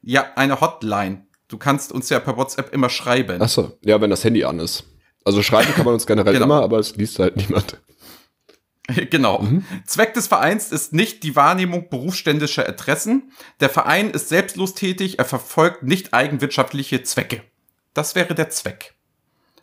[0.00, 1.26] ja, eine Hotline.
[1.48, 3.42] Du kannst uns ja per WhatsApp immer schreiben.
[3.42, 4.84] Achso, ja, wenn das Handy an ist.
[5.24, 6.44] Also schreiben kann man uns generell Genau.
[6.46, 7.78] immer, aber es liest halt niemand.
[9.10, 9.46] Genau.
[9.84, 13.32] Zweck des Vereins ist nicht die Wahrnehmung berufsständischer Interessen.
[13.60, 17.42] Der Verein ist selbstlos tätig, er verfolgt nicht eigenwirtschaftliche Zwecke.
[17.92, 18.94] Das wäre der Zweck.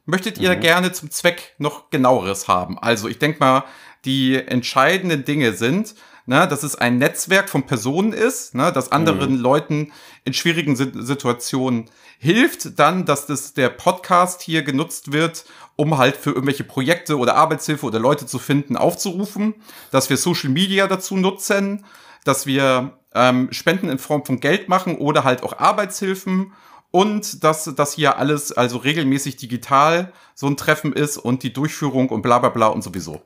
[0.05, 2.77] Möchtet ihr gerne zum Zweck noch genaueres haben?
[2.77, 3.63] Also ich denke mal,
[4.05, 5.95] die entscheidenden Dinge sind,
[6.27, 9.91] ne, dass es ein Netzwerk von Personen ist, ne, das anderen Leuten
[10.23, 11.89] in schwierigen Sit- Situationen
[12.19, 17.35] hilft, dann, dass das der Podcast hier genutzt wird, um halt für irgendwelche Projekte oder
[17.35, 19.55] Arbeitshilfe oder Leute zu finden, aufzurufen,
[19.91, 21.85] dass wir Social Media dazu nutzen,
[22.23, 26.53] dass wir ähm, Spenden in Form von Geld machen oder halt auch Arbeitshilfen
[26.91, 32.09] und dass das hier alles also regelmäßig digital so ein Treffen ist und die Durchführung
[32.09, 33.21] und bla bla bla und sowieso.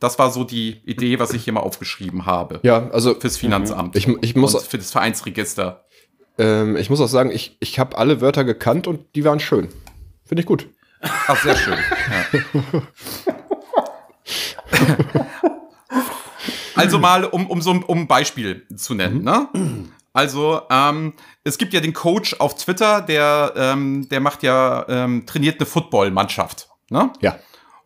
[0.00, 2.60] Das war so die Idee, was ich hier mal aufgeschrieben habe.
[2.62, 3.94] Ja, also Fürs Finanzamt.
[3.96, 5.84] Ich- ich muss- und für das Vereinsregister.
[6.38, 9.68] Ähm, ich muss auch sagen, ich, ich habe alle Wörter gekannt und die waren schön.
[10.24, 10.68] Finde ich gut.
[11.00, 11.76] Ach, sehr schön.
[16.76, 19.22] Also mal, um, um so ein um ein Beispiel zu nennen.
[19.22, 19.48] Ne?
[20.12, 25.24] Also, ähm, es gibt ja den Coach auf Twitter, der, ähm, der macht ja, ähm,
[25.26, 26.68] trainiert eine Footballmannschaft.
[26.90, 27.12] Ne?
[27.20, 27.38] Ja.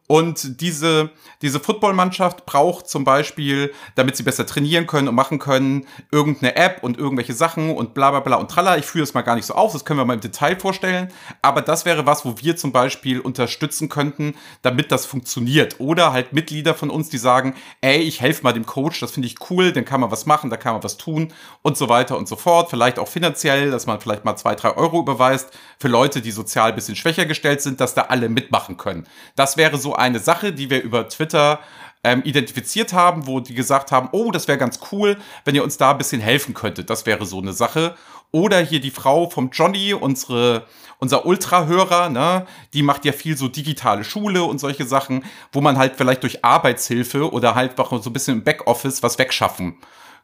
[0.09, 1.11] Und diese,
[1.43, 6.83] diese Footballmannschaft braucht zum Beispiel, damit sie besser trainieren können und machen können, irgendeine App
[6.83, 8.79] und irgendwelche Sachen und bla bla bla und tralla.
[8.79, 11.13] Ich führe es mal gar nicht so auf, das können wir mal im Detail vorstellen.
[11.43, 15.79] Aber das wäre was, wo wir zum Beispiel unterstützen könnten, damit das funktioniert.
[15.79, 19.29] Oder halt Mitglieder von uns, die sagen, ey, ich helfe mal dem Coach, das finde
[19.29, 22.17] ich cool, dann kann man was machen, da kann man was tun und so weiter
[22.17, 22.71] und so fort.
[22.71, 26.71] Vielleicht auch finanziell, dass man vielleicht mal zwei, drei Euro überweist für Leute, die sozial
[26.71, 29.07] ein bisschen schwächer gestellt sind, dass da alle mitmachen können.
[29.37, 31.61] Das wäre so eine Sache, die wir über Twitter
[32.05, 35.77] ähm, identifiziert haben, wo die gesagt haben, oh, das wäre ganz cool, wenn ihr uns
[35.77, 36.91] da ein bisschen helfen könntet.
[36.91, 37.97] Das wäre so eine Sache.
[38.31, 40.67] Oder hier die Frau vom Johnny, unsere,
[40.99, 45.79] unser Ultra-Hörer, ne, die macht ja viel so digitale Schule und solche Sachen, wo man
[45.79, 49.79] halt vielleicht durch Arbeitshilfe oder halt auch so ein bisschen im Backoffice was wegschaffen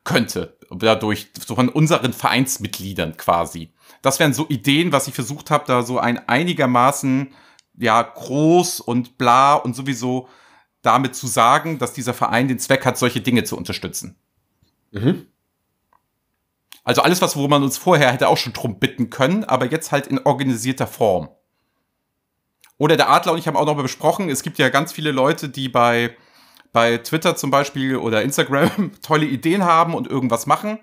[0.05, 0.59] könnte.
[0.71, 3.71] Dadurch, so von unseren Vereinsmitgliedern quasi.
[4.03, 7.33] Das wären so Ideen, was ich versucht habe, da so ein einigermaßen
[7.79, 10.29] ja, groß und bla und sowieso
[10.83, 14.17] damit zu sagen, dass dieser Verein den Zweck hat, solche Dinge zu unterstützen.
[14.93, 15.27] Mhm.
[16.85, 19.91] Also alles, was, wo man uns vorher hätte auch schon drum bitten können, aber jetzt
[19.91, 21.31] halt in organisierter Form.
[22.77, 25.11] Oder der Adler und ich haben auch noch mal besprochen, es gibt ja ganz viele
[25.11, 26.15] Leute, die bei,
[26.73, 30.79] bei Twitter zum Beispiel oder Instagram tolle Ideen haben und irgendwas machen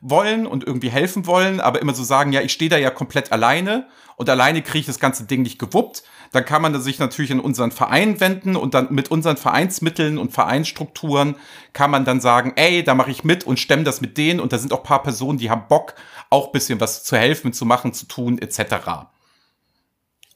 [0.00, 3.30] wollen und irgendwie helfen wollen, aber immer so sagen, ja, ich stehe da ja komplett
[3.32, 6.02] alleine und alleine kriege ich das ganze Ding nicht gewuppt.
[6.34, 10.32] Dann kann man sich natürlich in unseren Verein wenden und dann mit unseren Vereinsmitteln und
[10.32, 11.36] Vereinsstrukturen
[11.72, 14.52] kann man dann sagen, ey, da mache ich mit und stemme das mit denen und
[14.52, 15.94] da sind auch paar Personen, die haben Bock,
[16.30, 19.06] auch bisschen was zu helfen, zu machen, zu tun, etc.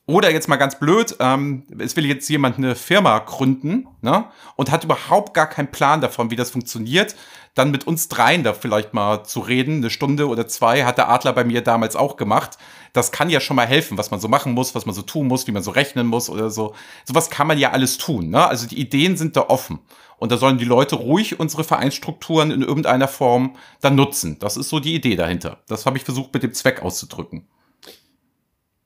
[0.06, 4.70] Oder jetzt mal ganz blöd, ähm, es will jetzt jemand eine Firma gründen ne, und
[4.70, 7.16] hat überhaupt gar keinen Plan davon, wie das funktioniert.
[7.54, 11.08] Dann mit uns dreien da vielleicht mal zu reden, eine Stunde oder zwei, hat der
[11.08, 12.58] Adler bei mir damals auch gemacht.
[12.92, 15.26] Das kann ja schon mal helfen, was man so machen muss, was man so tun
[15.26, 16.74] muss, wie man so rechnen muss oder so.
[17.04, 18.30] Sowas kann man ja alles tun.
[18.30, 18.46] Ne?
[18.46, 19.80] Also die Ideen sind da offen.
[20.18, 24.38] Und da sollen die Leute ruhig unsere Vereinsstrukturen in irgendeiner Form dann nutzen.
[24.40, 25.62] Das ist so die Idee dahinter.
[25.68, 27.46] Das habe ich versucht mit dem Zweck auszudrücken.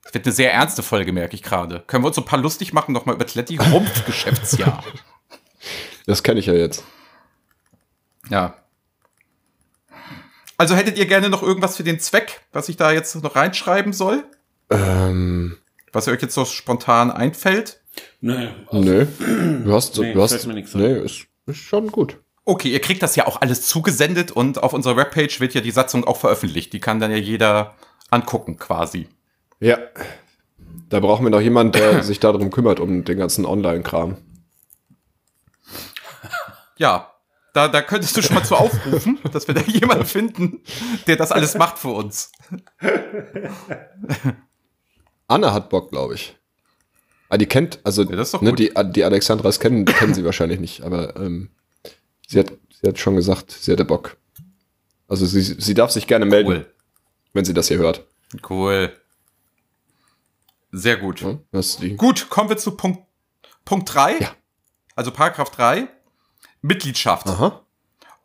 [0.03, 1.81] Das wird eine sehr ernste Folge, merke ich gerade.
[1.87, 4.85] Können wir uns ein paar lustig machen, nochmal über Tletti Rumpf-Geschäftsjahr.
[6.05, 6.83] Das kenne ich ja jetzt.
[8.31, 8.55] Ja.
[10.57, 13.93] Also hättet ihr gerne noch irgendwas für den Zweck, was ich da jetzt noch reinschreiben
[13.93, 14.25] soll?
[14.71, 15.59] Ähm.
[15.93, 17.81] Was euch jetzt so spontan einfällt?
[18.21, 18.49] Nö.
[18.69, 19.07] Also, Nö.
[19.65, 22.19] Du hast, nee, du hast, fällt mir nichts nee, ist, ist schon gut.
[22.45, 25.71] Okay, ihr kriegt das ja auch alles zugesendet und auf unserer Webpage wird ja die
[25.71, 26.73] Satzung auch veröffentlicht.
[26.73, 27.75] Die kann dann ja jeder
[28.11, 29.09] angucken quasi.
[29.61, 29.79] Ja.
[30.89, 34.17] Da brauchen wir noch jemanden, der sich darum kümmert, um den ganzen Online-Kram.
[36.79, 37.12] Ja,
[37.53, 40.63] da, da könntest du schon mal zu aufrufen, dass wir da jemanden finden,
[41.07, 42.33] der das alles macht für uns.
[45.29, 46.37] Anna hat Bock, glaube ich.
[47.29, 50.25] Ah, die kennt, also Ja, das ist doch ne, die, die Alexandras kennen, kennen sie
[50.25, 51.51] wahrscheinlich nicht, aber ähm,
[52.29, 54.17] sie, hat, sie hat schon gesagt, sie hätte Bock.
[55.09, 56.73] Also sie, sie darf sich gerne melden, Cool.
[57.33, 58.07] wenn sie das hier hört.
[58.49, 58.93] Cool.
[60.73, 61.21] Sehr gut.
[61.23, 61.39] Ja.
[61.97, 63.03] Gut, kommen wir zu Punkt,
[63.65, 64.19] Punkt 3.
[64.19, 64.35] Ja.
[64.95, 65.89] Also Paragraph 3.
[66.63, 67.27] Mitgliedschaft.
[67.27, 67.61] Aha.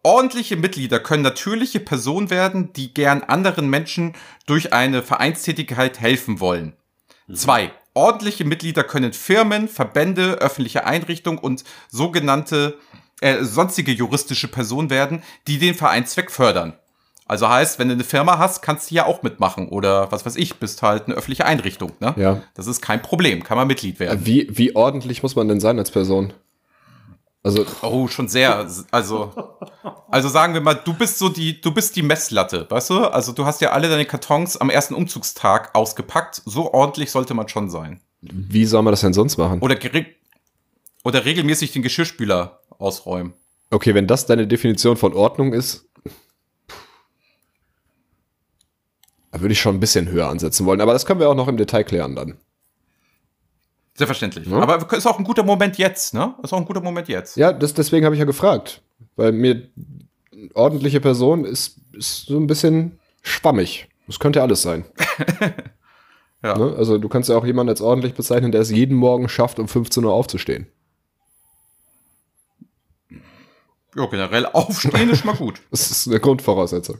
[0.03, 4.13] Ordentliche Mitglieder können natürliche Personen werden, die gern anderen Menschen
[4.45, 6.73] durch eine Vereinstätigkeit helfen wollen.
[7.33, 7.71] Zwei.
[7.93, 12.77] Ordentliche Mitglieder können Firmen, Verbände, öffentliche Einrichtungen und sogenannte
[13.21, 16.73] äh, sonstige juristische Personen werden, die den Vereinszweck fördern.
[17.25, 20.37] Also heißt, wenn du eine Firma hast, kannst du ja auch mitmachen oder was weiß
[20.37, 21.91] ich, bist halt eine öffentliche Einrichtung.
[21.99, 22.13] Ne?
[22.15, 22.41] Ja.
[22.53, 24.25] Das ist kein Problem, kann man Mitglied werden.
[24.25, 26.31] Wie, wie ordentlich muss man denn sein als Person?
[27.47, 28.67] Also, Oh, schon sehr.
[28.91, 29.31] Also,
[30.09, 33.05] also sagen wir mal, du bist so die, du bist die Messlatte, weißt du?
[33.05, 36.41] Also du hast ja alle deine Kartons am ersten Umzugstag ausgepackt.
[36.45, 38.01] So ordentlich sollte man schon sein.
[38.21, 39.61] wie soll man das denn sonst machen?
[39.61, 39.77] Oder
[41.05, 43.33] oder regelmäßig den Geschirrspüler ausräumen.
[43.69, 45.87] Okay, wenn das deine Definition von Ordnung ist,
[49.31, 50.81] da würde ich schon ein bisschen höher ansetzen wollen.
[50.81, 52.37] Aber das können wir auch noch im Detail klären dann.
[53.97, 54.47] Selbstverständlich.
[54.47, 54.59] Ja.
[54.59, 56.35] Aber ist auch ein guter Moment jetzt, ne?
[56.43, 57.35] Ist auch ein guter Moment jetzt.
[57.35, 58.81] Ja, das, deswegen habe ich ja gefragt.
[59.15, 59.67] Weil mir
[60.53, 63.87] ordentliche Person ist, ist so ein bisschen schwammig.
[64.05, 64.85] Das könnte alles sein.
[66.43, 66.57] Ja.
[66.57, 66.75] Ne?
[66.77, 69.67] Also du kannst ja auch jemanden als ordentlich bezeichnen, der es jeden Morgen schafft, um
[69.67, 70.67] 15 Uhr aufzustehen.
[73.95, 75.59] Ja, generell aufstehen ist mal gut.
[75.71, 76.99] Das ist eine Grundvoraussetzung.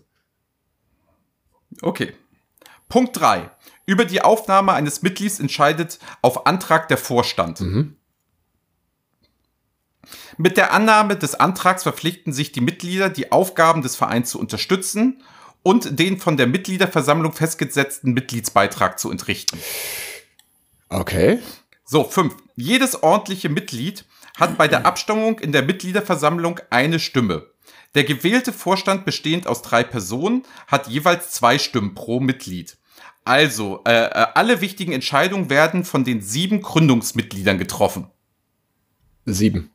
[1.82, 2.14] Okay.
[2.90, 3.52] Punkt 3.
[3.88, 7.62] Über die Aufnahme eines Mitglieds entscheidet auf Antrag der Vorstand.
[10.38, 15.24] Mit der Annahme des Antrags verpflichten sich die Mitglieder, die Aufgaben des Vereins zu unterstützen
[15.64, 19.58] und den von der Mitgliederversammlung festgesetzten Mitgliedsbeitrag zu entrichten.
[20.90, 21.40] Okay.
[21.86, 22.36] So, fünf.
[22.58, 24.04] Jedes ordentliche Mitglied
[24.38, 27.48] hat bei der Abstimmung in der Mitgliederversammlung eine Stimme.
[27.96, 32.78] Der gewählte Vorstand bestehend aus drei Personen hat jeweils zwei Stimmen pro Mitglied.
[33.28, 38.08] Also, äh, äh, alle wichtigen Entscheidungen werden von den sieben Gründungsmitgliedern getroffen.
[39.26, 39.72] Sieben.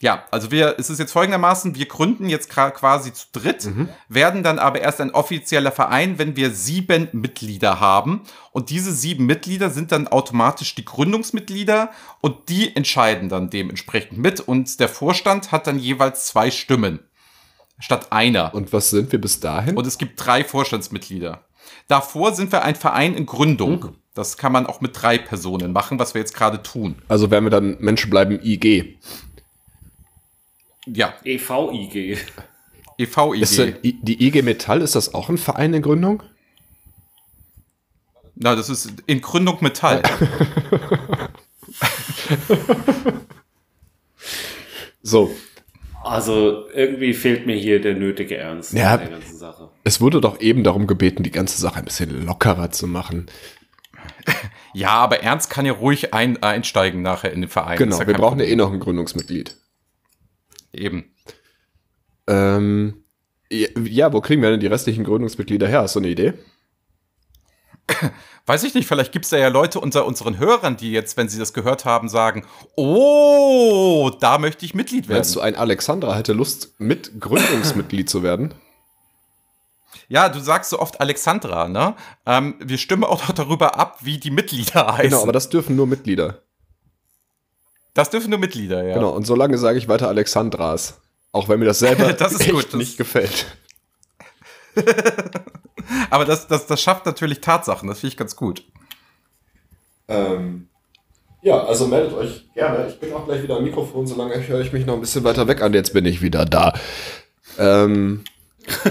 [0.00, 3.68] Ja, also wir, es ist jetzt folgendermaßen, wir gründen jetzt quasi zu dritt,
[4.08, 8.22] werden dann aber erst ein offizieller Verein, wenn wir sieben Mitglieder haben.
[8.50, 11.90] Und diese sieben Mitglieder sind dann automatisch die Gründungsmitglieder
[12.22, 14.40] und die entscheiden dann dementsprechend mit.
[14.40, 17.00] Und der Vorstand hat dann jeweils zwei Stimmen
[17.78, 18.54] statt einer.
[18.54, 19.76] Und was sind wir bis dahin?
[19.76, 21.44] Und es gibt drei Vorstandsmitglieder.
[21.88, 23.96] Davor sind wir ein Verein in Gründung.
[24.14, 26.96] Das kann man auch mit drei Personen machen, was wir jetzt gerade tun.
[27.08, 28.98] also werden wir dann Menschen bleiben IG.
[30.86, 32.18] Ja, EVIG.
[32.98, 33.40] EVIG.
[33.40, 36.22] Ist die IG Metall, ist das auch ein Verein in Gründung?
[38.34, 40.02] Na, das ist in Gründung Metall.
[45.02, 45.34] So,
[46.02, 48.96] Also irgendwie fehlt mir hier der nötige Ernst Ja.
[48.96, 49.70] der ganzen Sache.
[49.84, 53.26] es wurde doch eben darum gebeten, die ganze Sache ein bisschen lockerer zu machen.
[54.72, 57.76] Ja, aber Ernst kann ja ruhig ein, einsteigen nachher in den Verein.
[57.78, 58.52] Genau, ja wir brauchen ja Problem.
[58.52, 59.56] eh noch ein Gründungsmitglied.
[60.72, 61.12] Eben.
[62.28, 63.04] Ähm,
[63.50, 65.80] ja, ja, wo kriegen wir denn die restlichen Gründungsmitglieder her?
[65.82, 66.34] Hast du eine Idee?
[68.46, 71.28] Weiß ich nicht, vielleicht gibt es da ja Leute unter unseren Hörern, die jetzt, wenn
[71.28, 75.18] sie das gehört haben, sagen, oh, da möchte ich Mitglied werden.
[75.18, 78.54] Meinst du, ein Alexandra hätte Lust, mit Gründungsmitglied zu werden?
[80.08, 81.94] Ja, du sagst so oft Alexandra, ne?
[82.26, 85.10] Ähm, wir stimmen auch noch darüber ab, wie die Mitglieder heißen.
[85.10, 86.42] Genau, aber das dürfen nur Mitglieder.
[87.94, 88.94] das dürfen nur Mitglieder, ja.
[88.94, 91.00] Genau, und solange sage ich weiter Alexandras.
[91.30, 93.46] Auch wenn mir das selber Das ist echt gut, nicht gefällt.
[96.10, 98.64] Aber das, das, das schafft natürlich Tatsachen, das finde ich ganz gut.
[100.08, 100.68] Ähm,
[101.42, 102.88] ja, also meldet euch gerne.
[102.88, 105.48] Ich bin auch gleich wieder am Mikrofon, solange höre ich mich noch ein bisschen weiter
[105.48, 105.72] weg an.
[105.72, 106.74] Jetzt bin ich wieder da.
[107.58, 108.24] Ähm,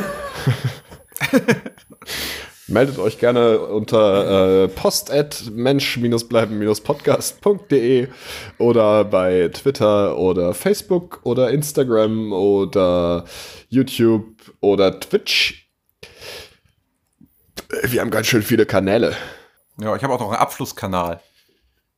[2.68, 8.08] meldet euch gerne unter äh, post at mensch-bleiben-podcast.de
[8.58, 13.26] oder bei Twitter oder Facebook oder Instagram oder
[13.70, 14.26] YouTube
[14.60, 15.69] oder Twitch.
[17.84, 19.16] Wir haben ganz schön viele Kanäle.
[19.80, 21.22] Ja, ich habe auch noch einen Abflusskanal.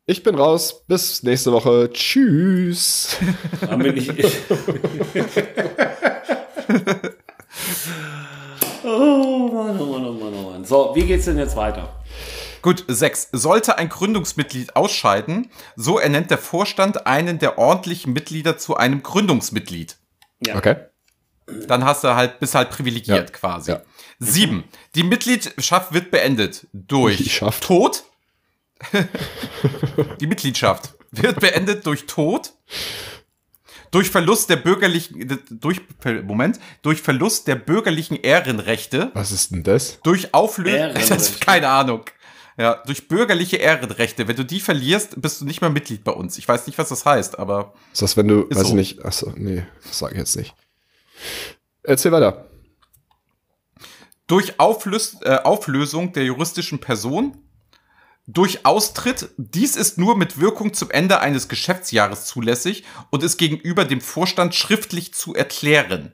[0.06, 0.84] Ich bin raus.
[0.88, 1.90] Bis nächste Woche.
[1.94, 3.18] Tschüss.
[3.68, 4.12] Haben wir nicht.
[8.84, 10.66] oh Mann, oh Mann, oh Mann, oh Mann.
[10.66, 12.02] So, wie geht's denn jetzt weiter?
[12.62, 13.30] Gut, sechs.
[13.32, 19.98] Sollte ein Gründungsmitglied ausscheiden, so ernennt der Vorstand einen der ordentlichen Mitglieder zu einem Gründungsmitglied.
[20.46, 20.56] Ja.
[20.58, 20.76] Okay.
[21.68, 23.72] Dann hast du halt, bist halt privilegiert Ja, quasi.
[23.72, 23.82] ja.
[24.24, 24.64] Sieben.
[24.96, 27.64] Die Mitgliedschaft wird beendet durch Mitgliedschaft.
[27.64, 28.04] Tod.
[30.20, 32.54] Die Mitgliedschaft wird beendet durch Tod,
[33.92, 35.82] durch Verlust der bürgerlichen, durch,
[36.24, 40.00] Moment, durch Verlust der bürgerlichen Ehrenrechte, Was ist denn das?
[40.04, 42.06] durch Auflösung, keine Ahnung.
[42.58, 44.28] Ja, durch bürgerliche Ehrenrechte.
[44.28, 46.38] Wenn du die verlierst, bist du nicht mehr Mitglied bei uns.
[46.38, 48.70] Ich weiß nicht, was das heißt, aber Ist das, wenn du, Ist weiß so.
[48.70, 50.54] ich nicht, achso, nee, das sage ich jetzt nicht.
[51.84, 52.46] Erzähl weiter.
[54.32, 57.38] Durch Auflös äh, Auflösung der juristischen Person,
[58.26, 63.84] durch Austritt, dies ist nur mit Wirkung zum Ende eines Geschäftsjahres zulässig und ist gegenüber
[63.84, 66.14] dem Vorstand schriftlich zu erklären.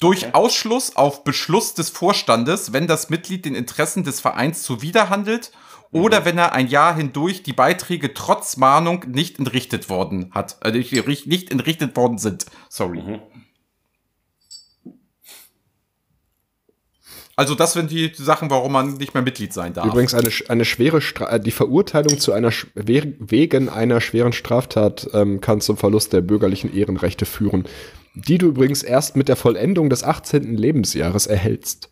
[0.00, 5.52] Durch Ausschluss auf Beschluss des Vorstandes, wenn das Mitglied den Interessen des Vereins zuwiderhandelt
[5.92, 10.72] oder wenn er ein Jahr hindurch die Beiträge trotz Mahnung nicht entrichtet worden hat, äh,
[10.72, 12.46] nicht nicht entrichtet worden sind.
[12.68, 13.20] Sorry.
[17.38, 19.86] Also das sind die Sachen, warum man nicht mehr Mitglied sein darf.
[19.86, 25.42] Übrigens eine, eine schwere Stra äh, die Verurteilung zu einer wegen einer schweren Straftat ähm,
[25.42, 27.66] kann zum Verlust der bürgerlichen Ehrenrechte führen,
[28.14, 30.56] die du übrigens erst mit der Vollendung des 18.
[30.56, 31.90] Lebensjahres erhältst.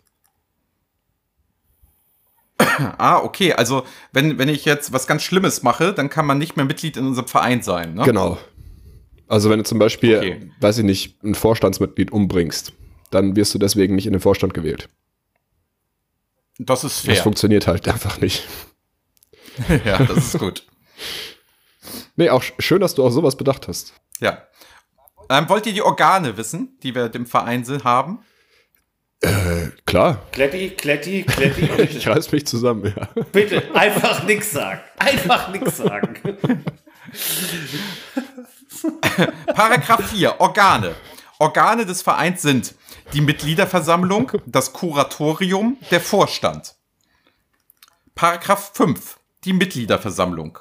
[2.97, 3.53] Ah, okay.
[3.53, 6.97] Also wenn, wenn ich jetzt was ganz Schlimmes mache, dann kann man nicht mehr Mitglied
[6.97, 7.95] in unserem Verein sein.
[7.95, 8.05] Ne?
[8.05, 8.39] Genau.
[9.29, 10.51] Also wenn du zum Beispiel, Okay.
[10.61, 12.73] weiß ich nicht, ein Vorstandsmitglied umbringst,
[13.11, 14.89] dann wirst du deswegen nicht in den Vorstand gewählt.
[16.59, 17.23] Das ist Das fair.
[17.23, 18.47] funktioniert halt einfach nicht.
[19.85, 20.67] ja, das ist gut.
[22.17, 23.93] Nee, auch sch- schön, dass du auch sowas bedacht hast.
[24.21, 24.43] Ja.
[25.31, 28.25] Ähm, wollt ihr die Organe wissen, die wir dem Verein sind, haben?
[29.87, 31.63] Klar, Kletti, Kletti, Kletti,
[31.97, 33.09] ich reiß mich zusammen, ja.
[33.33, 33.75] bitte.
[33.75, 34.81] Einfach nix sagen.
[34.99, 36.15] Einfach nix sagen.
[39.55, 40.41] Paragraph 4.
[40.41, 40.95] Organe.
[41.45, 42.75] Organe des Vereins sind
[43.13, 46.75] die Mitgliederversammlung, das Kuratorium, der Vorstand.
[48.15, 50.59] Paragraph 5, die Mitgliederversammlung.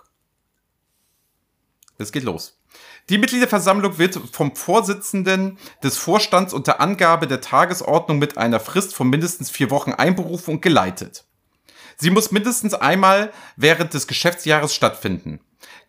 [1.97, 2.59] Es geht los.
[3.07, 9.09] Die Mitgliederversammlung wird vom Vorsitzenden des Vorstands unter Angabe der Tagesordnung mit einer Frist von
[9.09, 11.23] mindestens vier Wochen einberufen und geleitet.
[11.95, 15.39] Sie muss mindestens einmal während des Geschäftsjahres stattfinden.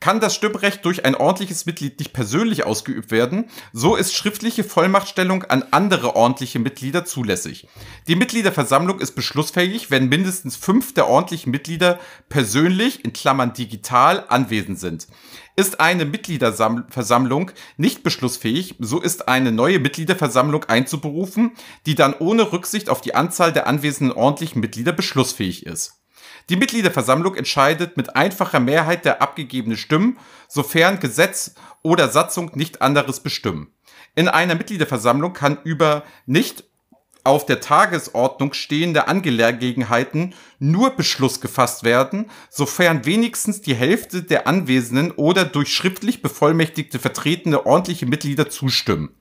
[0.00, 5.44] Kann das Stimmrecht durch ein ordentliches Mitglied nicht persönlich ausgeübt werden, so ist schriftliche Vollmachtstellung
[5.44, 7.68] an andere ordentliche Mitglieder zulässig.
[8.06, 14.78] Die Mitgliederversammlung ist beschlussfähig, wenn mindestens fünf der ordentlichen Mitglieder persönlich, in Klammern digital, anwesend
[14.78, 15.06] sind.
[15.56, 21.52] Ist eine Mitgliederversammlung nicht beschlussfähig, so ist eine neue Mitgliederversammlung einzuberufen,
[21.86, 26.03] die dann ohne Rücksicht auf die Anzahl der anwesenden ordentlichen Mitglieder beschlussfähig ist.
[26.50, 30.18] Die Mitgliederversammlung entscheidet mit einfacher Mehrheit der abgegebenen Stimmen,
[30.48, 33.72] sofern Gesetz oder Satzung nicht anderes bestimmen.
[34.14, 36.64] In einer Mitgliederversammlung kann über nicht
[37.24, 45.10] auf der Tagesordnung stehende Angelegenheiten nur Beschluss gefasst werden, sofern wenigstens die Hälfte der Anwesenden
[45.12, 49.16] oder durch schriftlich bevollmächtigte vertretene ordentliche Mitglieder zustimmen.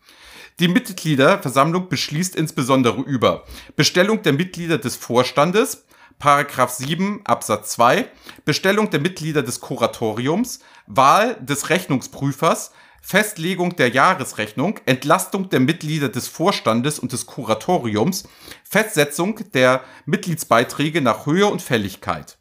[0.59, 3.45] Die Mitgliederversammlung beschließt insbesondere über
[3.75, 5.85] Bestellung der Mitglieder des Vorstandes,
[6.19, 8.07] Paragraph 7 Absatz 2,
[8.45, 16.29] Bestellung der Mitglieder des Kuratoriums, Wahl des Rechnungsprüfers, Festlegung der Jahresrechnung, Entlastung der Mitglieder des
[16.29, 18.23] Vorstandes und des Kuratoriums,
[18.63, 22.37] Festsetzung der Mitgliedsbeiträge nach Höhe und Fälligkeit.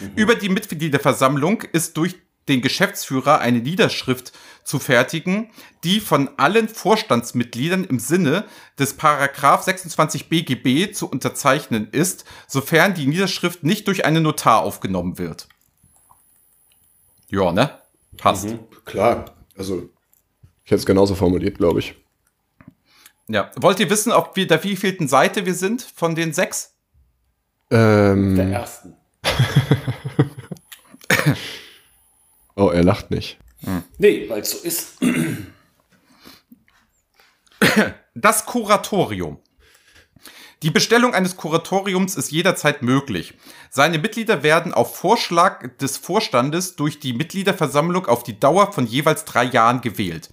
[0.00, 0.12] Mhm.
[0.16, 2.16] Über die Mitgliederversammlung ist durch
[2.48, 4.32] den Geschäftsführer eine Niederschrift
[4.64, 5.50] zu fertigen,
[5.84, 8.44] die von allen Vorstandsmitgliedern im Sinne
[8.78, 15.18] des Paragraph 26 BGB zu unterzeichnen ist, sofern die Niederschrift nicht durch einen Notar aufgenommen
[15.18, 15.48] wird.
[17.30, 17.70] Ja, ne?
[18.16, 18.48] Passt.
[18.48, 19.36] Mhm, klar.
[19.56, 19.88] Also,
[20.64, 21.94] ich hätte es genauso formuliert, glaube ich.
[23.28, 23.50] Ja.
[23.56, 26.74] Wollt ihr wissen, ob wir der wievielten Seite wir sind von den sechs?
[27.70, 28.36] Ähm.
[28.36, 28.94] Der ersten.
[32.58, 33.38] Oh, er lacht nicht.
[33.62, 33.84] Hm.
[33.98, 34.94] Nee, weil es so ist.
[38.14, 39.38] Das Kuratorium.
[40.64, 43.34] Die Bestellung eines Kuratoriums ist jederzeit möglich.
[43.70, 49.24] Seine Mitglieder werden auf Vorschlag des Vorstandes durch die Mitgliederversammlung auf die Dauer von jeweils
[49.24, 50.28] drei Jahren gewählt.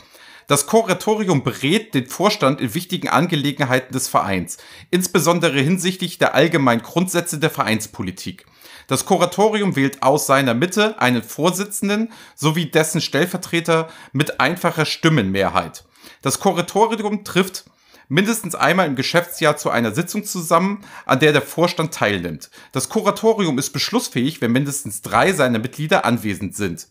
[0.47, 4.57] Das Kuratorium berät den Vorstand in wichtigen Angelegenheiten des Vereins,
[4.89, 8.47] insbesondere hinsichtlich der allgemeinen Grundsätze der Vereinspolitik.
[8.87, 15.85] Das Kuratorium wählt aus seiner Mitte einen Vorsitzenden sowie dessen Stellvertreter mit einfacher Stimmenmehrheit.
[16.21, 17.65] Das Kuratorium trifft
[18.07, 22.49] mindestens einmal im Geschäftsjahr zu einer Sitzung zusammen, an der der Vorstand teilnimmt.
[22.71, 26.87] Das Kuratorium ist beschlussfähig, wenn mindestens drei seiner Mitglieder anwesend sind.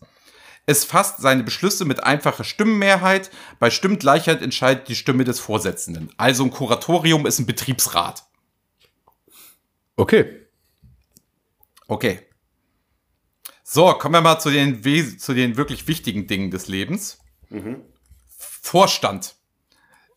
[0.65, 3.29] Es fasst seine Beschlüsse mit einfacher Stimmenmehrheit.
[3.59, 6.09] Bei Stimmgleichheit entscheidet die Stimme des Vorsitzenden.
[6.17, 8.25] Also ein Kuratorium ist ein Betriebsrat.
[9.95, 10.44] Okay.
[11.87, 12.19] Okay.
[13.63, 14.81] So, kommen wir mal zu den,
[15.19, 17.19] zu den wirklich wichtigen Dingen des Lebens.
[17.49, 17.81] Mhm.
[18.37, 19.35] Vorstand.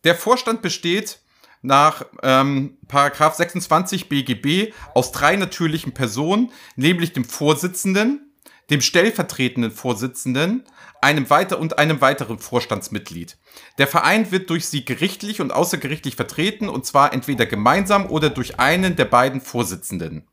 [0.03, 1.19] Der Vorstand besteht
[1.61, 8.33] nach ähm, Paragraph 26 BGB aus drei natürlichen Personen, nämlich dem Vorsitzenden,
[8.69, 10.63] dem stellvertretenden Vorsitzenden,
[11.01, 13.37] einem weiter und einem weiteren Vorstandsmitglied.
[13.77, 18.59] Der Verein wird durch sie gerichtlich und außergerichtlich vertreten und zwar entweder gemeinsam oder durch
[18.59, 20.28] einen der beiden Vorsitzenden.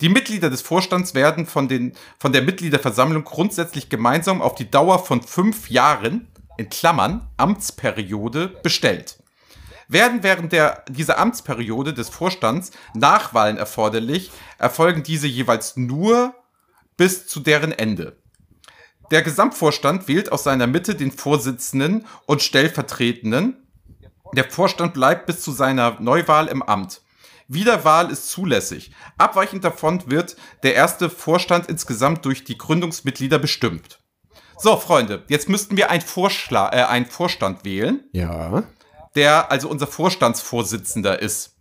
[0.00, 4.98] Die Mitglieder des Vorstands werden von, den, von der Mitgliederversammlung grundsätzlich gemeinsam auf die Dauer
[5.04, 6.28] von fünf Jahren,
[6.58, 9.22] in Klammern, Amtsperiode, bestellt.
[9.88, 16.34] Werden während der, dieser Amtsperiode des Vorstands Nachwahlen erforderlich, erfolgen diese jeweils nur
[16.96, 18.16] bis zu deren Ende.
[19.10, 23.66] Der Gesamtvorstand wählt aus seiner Mitte den Vorsitzenden und Stellvertretenden.
[24.34, 27.01] Der Vorstand bleibt bis zu seiner Neuwahl im Amt.
[27.52, 28.92] Wiederwahl ist zulässig.
[29.18, 33.98] Abweichend davon wird der erste Vorstand insgesamt durch die Gründungsmitglieder bestimmt.
[34.58, 38.04] So, Freunde, jetzt müssten wir einen, Vorschlag, äh, einen Vorstand wählen.
[38.12, 38.62] Ja.
[39.14, 41.56] Der also unser Vorstandsvorsitzender ist.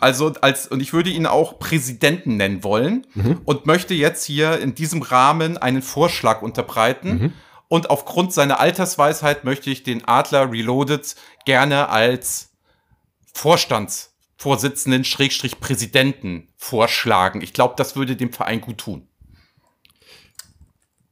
[0.00, 3.40] Also als, und ich würde ihn auch Präsidenten nennen wollen mhm.
[3.44, 7.08] und möchte jetzt hier in diesem Rahmen einen Vorschlag unterbreiten.
[7.08, 7.32] Mhm.
[7.68, 11.14] Und aufgrund seiner Altersweisheit möchte ich den Adler Reloaded
[11.44, 12.50] gerne als
[14.42, 17.42] Vorstandsvorsitzenden Schrägstrich Präsidenten vorschlagen.
[17.42, 19.08] Ich glaube, das würde dem Verein gut tun.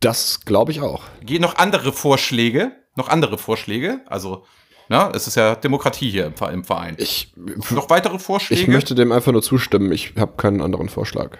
[0.00, 1.04] Das glaube ich auch.
[1.22, 2.72] Gehen noch andere Vorschläge?
[2.96, 4.00] Noch andere Vorschläge?
[4.06, 4.44] Also
[4.88, 6.96] ja, es ist ja Demokratie hier im, Verein.
[6.98, 7.32] Ich,
[7.70, 8.62] Noch weitere Vorschläge?
[8.62, 9.92] Ich möchte dem einfach nur zustimmen.
[9.92, 11.38] Ich habe keinen anderen Vorschlag.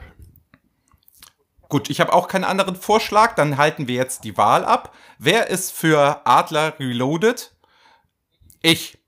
[1.69, 3.35] Gut, ich habe auch keinen anderen Vorschlag.
[3.35, 4.95] Dann halten wir jetzt die Wahl ab.
[5.19, 7.53] Wer ist für Adler Reloaded?
[8.63, 8.99] Ich.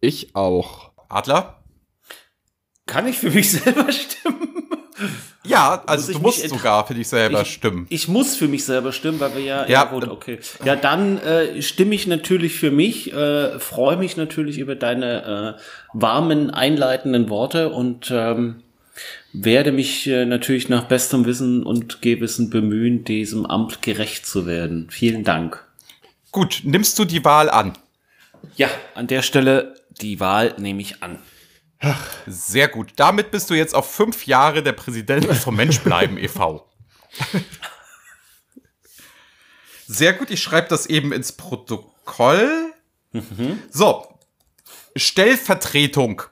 [0.00, 0.90] Ich auch.
[1.08, 1.57] Adler?
[2.88, 4.48] Kann ich für mich selber stimmen?
[5.44, 7.86] Ja, also ich du musst sogar für dich selber ich, stimmen.
[7.88, 9.68] Ich muss für mich selber stimmen, weil wir ja.
[9.68, 10.38] Ja, gut, äh, okay.
[10.64, 15.60] Ja, dann äh, stimme ich natürlich für mich, äh, freue mich natürlich über deine äh,
[15.92, 18.62] warmen, einleitenden Worte und ähm,
[19.32, 24.88] werde mich äh, natürlich nach bestem Wissen und Gewissen bemühen, diesem Amt gerecht zu werden.
[24.90, 25.64] Vielen Dank.
[26.32, 27.74] Gut, nimmst du die Wahl an?
[28.56, 31.18] Ja, an der Stelle die Wahl nehme ich an.
[32.26, 32.92] Sehr gut.
[32.96, 36.68] Damit bist du jetzt auf fünf Jahre der Präsident vom Menschbleiben e.V.
[39.86, 42.74] Sehr gut, ich schreibe das eben ins Protokoll.
[43.70, 44.18] So,
[44.96, 46.22] Stellvertretung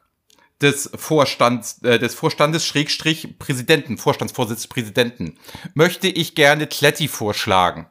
[0.61, 5.38] des Vorstands, äh, des Vorstandes Schrägstrich Präsidenten, Vorstandsvorsitzes Präsidenten,
[5.74, 7.86] möchte ich gerne Kletti vorschlagen.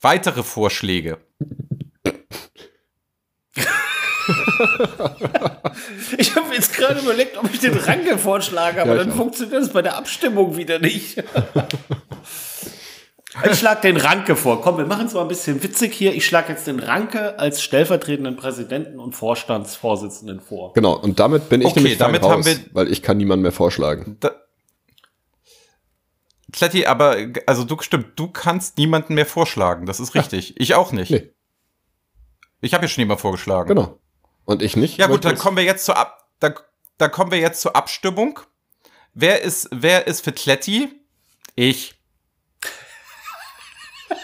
[0.00, 1.18] Weitere Vorschläge.
[6.18, 9.16] Ich habe jetzt gerade überlegt, ob ich den Ranke vorschlage, aber Ja, dann auch.
[9.16, 11.22] funktioniert das bei der Abstimmung wieder nicht.
[13.44, 14.62] Ich schlage den Ranke vor.
[14.62, 16.14] Komm, wir machen es mal ein bisschen witzig hier.
[16.14, 20.72] Ich schlage jetzt den Ranke als stellvertretenden Präsidenten und Vorstandsvorsitzenden vor.
[20.72, 23.42] Genau, und damit bin ich Okay, nämlich damit raus, haben wir- weil ich kann niemanden
[23.42, 24.16] mehr vorschlagen.
[24.20, 24.30] Da
[26.52, 27.16] Kletti, aber
[27.46, 29.84] also du stimmt, du kannst niemanden mehr vorschlagen.
[29.84, 30.58] Das ist richtig.
[30.58, 31.10] Ich auch nicht.
[31.10, 31.30] Nee.
[32.62, 33.68] Ich habe ja schon jemand vorgeschlagen.
[33.68, 33.98] Genau.
[34.46, 34.96] Und ich nicht.
[34.96, 36.54] Ja gut, dann ich- kommen wir jetzt zur Ab dann,
[36.98, 38.40] dann kommen wir jetzt zur Abstimmung.
[39.12, 40.88] Wer ist wer ist für Kletti?
[41.54, 41.94] Ich.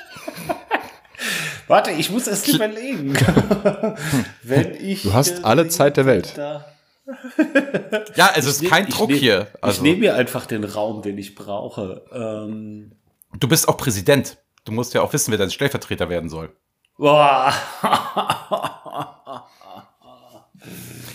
[1.68, 3.14] Warte, ich muss erst überlegen.
[4.42, 5.02] Wenn ich.
[5.02, 6.32] Du hast alle Zeit der Welt.
[6.36, 6.64] Da,
[8.16, 9.48] Ja, also es ist kein ich Druck nehm- hier.
[9.56, 12.04] Ich Also nehme mir einfach den Raum, den ich brauche.
[12.12, 12.92] Ähm,
[13.38, 14.38] du bist auch Präsident.
[14.64, 16.54] Du musst ja auch wissen, wer dein Stellvertreter werden soll.
[16.98, 17.52] boah.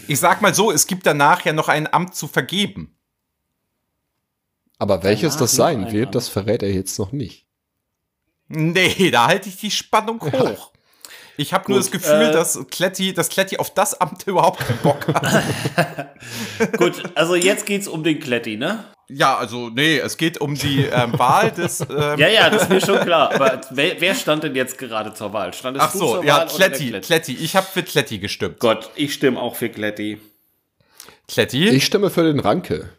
[0.08, 2.96] Ich sag mal so, es gibt danach ja noch ein Amt zu vergeben.
[4.80, 6.16] Aber welches Danach das sein ein wird, Amt.
[6.16, 7.46] das verrät er jetzt noch nicht.
[8.48, 10.72] Nee, da halte ich die Spannung hoch.
[11.40, 14.80] Ich habe nur das Gefühl, äh, dass Kletti, dass Kletti auf das Amt überhaupt keinen
[14.80, 16.16] Bock hat.
[16.78, 18.86] Gut, also jetzt geht's um den Kletti, ne?
[19.10, 21.80] Ja, also nee, es geht um die ähm, Wahl des.
[21.90, 23.34] Ähm, Ja, ja, das ist mir schon klar.
[23.34, 25.54] Aber wer, wer stand denn jetzt gerade zur Wahl?
[25.54, 27.34] Standest ach du so, zur ja, Wahl Kletti, Kletti.
[27.34, 28.60] Ich habe für Kletti gestimmt.
[28.60, 30.20] Gott, ich stimme auch für Kletti.
[31.28, 31.70] Kletti.
[31.70, 32.90] Ich stimme für den Ranke.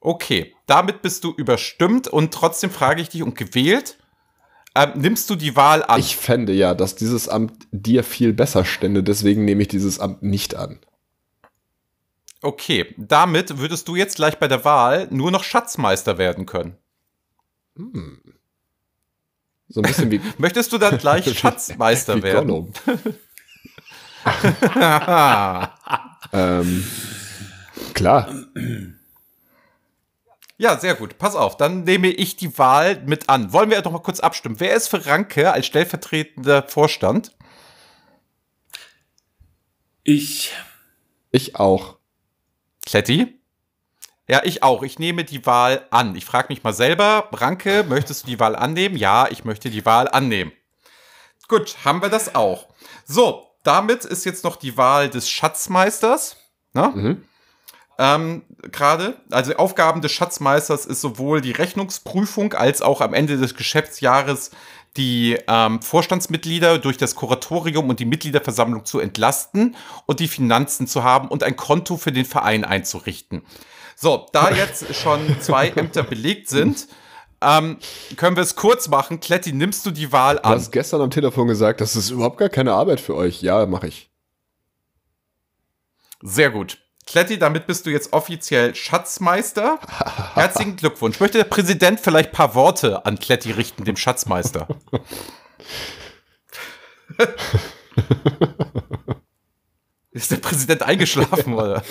[0.00, 3.96] Okay, damit bist du überstimmt und trotzdem frage ich dich und gewählt.
[4.74, 6.00] Ähm, nimmst du die Wahl an?
[6.00, 10.22] Ich fände ja, dass dieses Amt dir viel besser stände, deswegen nehme ich dieses Amt
[10.22, 10.78] nicht an.
[12.42, 16.76] Okay, damit würdest du jetzt gleich bei der Wahl nur noch Schatzmeister werden können.
[19.68, 22.72] So ein bisschen wie, Möchtest du dann gleich Schatzmeister wie werden?
[26.32, 26.86] Ähm,
[27.94, 28.28] klar.
[30.58, 31.16] Ja, sehr gut.
[31.16, 33.54] Pass auf, dann nehme ich die Wahl mit an.
[33.54, 34.60] Wollen wir doch mal kurz abstimmen.
[34.60, 37.34] Wer ist für Ranke als stellvertretender Vorstand?
[40.04, 40.52] Ich,
[41.30, 41.96] Ich auch.
[42.90, 43.40] Kletti?
[44.28, 44.82] Ja, ich auch.
[44.82, 46.16] Ich nehme die Wahl an.
[46.16, 48.96] Ich frage mich mal selber, Ranke, möchtest du die Wahl annehmen?
[48.96, 50.50] Ja, ich möchte die Wahl annehmen.
[51.46, 52.68] Gut, haben wir das auch.
[53.04, 56.36] So, damit ist jetzt noch die Wahl des Schatzmeisters.
[56.72, 56.92] Ne?
[56.94, 57.24] Mhm.
[57.98, 59.20] ähm, gerade.
[59.30, 64.50] Also Aufgaben des Schatzmeisters ist sowohl die Rechnungsprüfung als auch am Ende des Geschäftsjahres
[64.96, 69.76] die ähm, Vorstandsmitglieder durch das Kuratorium und die Mitgliederversammlung zu entlasten
[70.06, 73.42] und die Finanzen zu haben und ein Konto für den Verein einzurichten.
[73.96, 76.88] So, da jetzt schon zwei Ämter belegt sind,
[77.42, 77.78] ähm,
[78.16, 79.20] können wir es kurz machen.
[79.20, 80.52] Kletti, nimmst du die Wahl Du an?
[80.58, 83.40] hast gestern am Telefon gesagt, das ist überhaupt gar keine Arbeit für euch.
[83.42, 84.10] Ja, mache ich.
[86.22, 86.78] Sehr gut.
[87.10, 89.80] Kletti, damit bist du jetzt offiziell Schatzmeister.
[90.34, 91.18] Herzlichen Glückwunsch.
[91.18, 94.68] Möchte der Präsident vielleicht ein paar Worte an Kletti richten, dem Schatzmeister?
[100.12, 101.82] Ist der Präsident eingeschlafen, oder?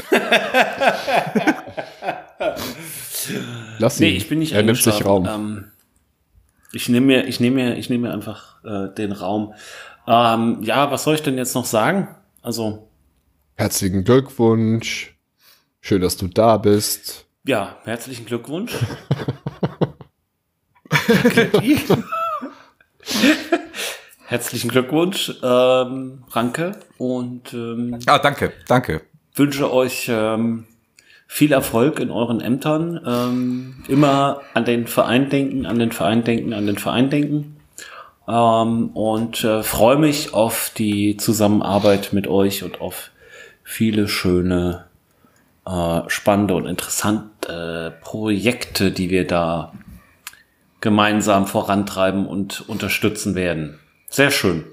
[3.78, 4.07] Lass ihn.
[4.07, 5.03] nee, ich bin nicht Er nimmt sich.
[5.03, 5.26] Raum.
[5.26, 5.70] Ähm,
[6.72, 9.53] ich nehme mir, ich nehme mir, ich nehme mir einfach äh, den Raum.
[10.07, 12.15] Ähm, ja, was soll ich denn jetzt noch sagen?
[12.41, 12.89] Also,
[13.64, 15.18] Herzlichen Glückwunsch.
[15.82, 17.26] Schön, dass du da bist.
[17.45, 18.72] ja, herzlichen Glückwunsch.
[24.28, 29.01] Herzlichen Glückwunsch, ähm, Ranke, und ähm, Ah, danke, danke.
[29.36, 30.66] wünsche euch ähm,
[31.28, 33.01] viel Erfolg in euren Ämtern.
[33.05, 37.57] Ähm, immer an den Verein denken, an den Verein denken, an den Verein denken.
[38.28, 43.10] ähm, und äh, freue mich auf die Zusammenarbeit mit euch und auf
[43.70, 44.86] viele schöne,
[45.67, 49.74] äh, spannende und interessante äh, Projekte, die wir da
[50.82, 53.80] gemeinsam vorantreiben und unterstützen werden.
[54.09, 54.63] Sehr schön.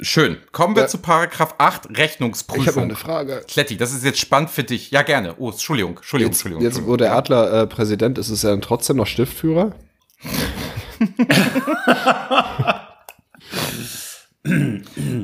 [0.00, 0.38] Schön.
[0.52, 0.88] Kommen wir Ja.
[0.88, 2.62] zu Paragraph 8, Rechnungsprüfung.
[2.62, 3.42] Ich habe eine Frage.
[3.48, 4.90] Kletti, das ist jetzt spannend für dich.
[4.90, 5.34] Ja, gerne.
[5.38, 6.62] Oh, Entschuldigung, Entschuldigung, Jetzt, Entschuldigung.
[6.64, 9.72] jetzt wo der Adler äh, Präsident ist, ist er dann trotzdem noch Stiftführer?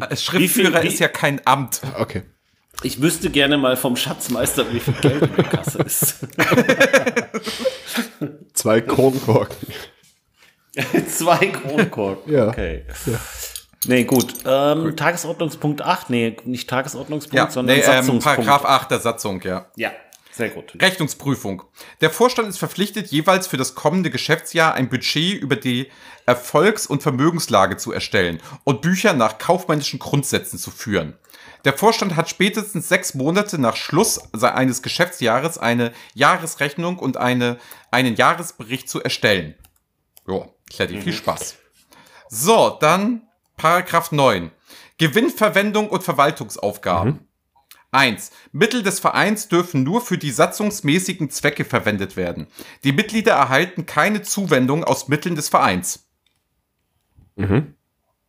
[0.00, 1.80] Als Schriftführer Wie viel- wie- ist ja kein Amt.
[1.98, 2.22] Okay.
[2.82, 6.16] Ich wüsste gerne mal vom Schatzmeister, wie viel Geld in der Kasse ist.
[8.54, 9.68] Zwei Kronkorken.
[11.08, 12.32] Zwei Kronkorken.
[12.32, 12.48] Ja.
[12.48, 12.84] Okay.
[13.86, 14.34] Nee, gut.
[14.46, 16.10] Ähm, Tagesordnungspunkt 8.
[16.10, 18.24] Nee, nicht Tagesordnungspunkt, Ja, sondern nee, ähm, Satzungspunkt.
[18.24, 19.66] Paragraph 8 der Satzung, ja.
[19.76, 19.90] Ja,
[20.30, 20.74] sehr gut.
[20.80, 21.62] Rechnungsprüfung.
[22.00, 25.90] Der Vorstand ist verpflichtet, jeweils für das kommende Geschäftsjahr ein Budget über die
[26.26, 31.14] Erfolgs- und Vermögenslage zu erstellen und Bücher nach kaufmännischen Grundsätzen zu führen.
[31.64, 37.58] Der Vorstand hat spätestens sechs Monate nach Schluss eines Geschäftsjahres eine Jahresrechnung und eine,
[37.90, 39.54] einen Jahresbericht zu erstellen.
[40.26, 41.56] Jo, Kletti, viel Spaß.
[42.28, 44.50] So, dann Paragraph 9.
[44.98, 47.28] Gewinnverwendung und Verwaltungsaufgaben.
[47.92, 48.30] 1.
[48.52, 52.46] Mittel des Vereins dürfen nur für die satzungsmäßigen Zwecke verwendet werden.
[52.84, 56.08] Die Mitglieder erhalten keine Zuwendung aus Mitteln des Vereins.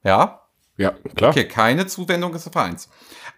[0.04, 0.42] Ja?
[0.76, 1.32] Ja, klar.
[1.32, 2.90] Okay, keine Zuwendung des Vereins.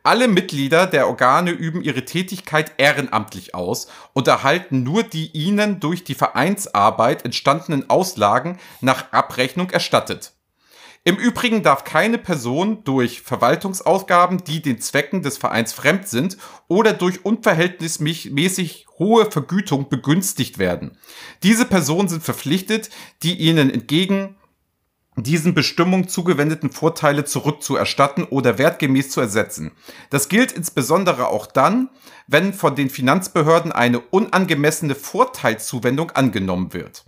[0.05, 6.03] Alle Mitglieder der Organe üben ihre Tätigkeit ehrenamtlich aus und erhalten nur die ihnen durch
[6.03, 10.33] die Vereinsarbeit entstandenen Auslagen nach Abrechnung erstattet.
[11.05, 16.37] Im Übrigen darf keine Person durch Verwaltungsaufgaben, die den Zwecken des Vereins fremd sind,
[16.67, 20.99] oder durch unverhältnismäßig hohe Vergütung begünstigt werden.
[21.41, 22.91] Diese Personen sind verpflichtet,
[23.23, 24.35] die ihnen entgegen
[25.15, 29.71] diesen Bestimmungen zugewendeten Vorteile zurückzuerstatten oder wertgemäß zu ersetzen.
[30.09, 31.89] Das gilt insbesondere auch dann,
[32.27, 37.05] wenn von den Finanzbehörden eine unangemessene Vorteilszuwendung angenommen wird.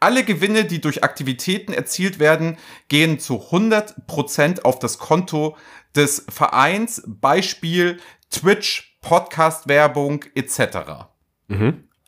[0.00, 5.56] Alle Gewinne, die durch Aktivitäten erzielt werden, gehen zu 100% auf das Konto
[5.94, 7.98] des Vereins, Beispiel
[8.30, 11.08] Twitch, Podcast-Werbung etc.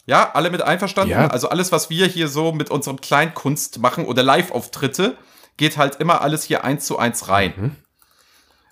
[0.09, 1.13] Ja, alle mit einverstanden?
[1.13, 1.27] Ja.
[1.27, 5.19] Also alles, was wir hier so mit unserem Kleinkunst machen oder Live-Auftritte,
[5.59, 7.77] geht halt immer alles hier eins zu eins rein.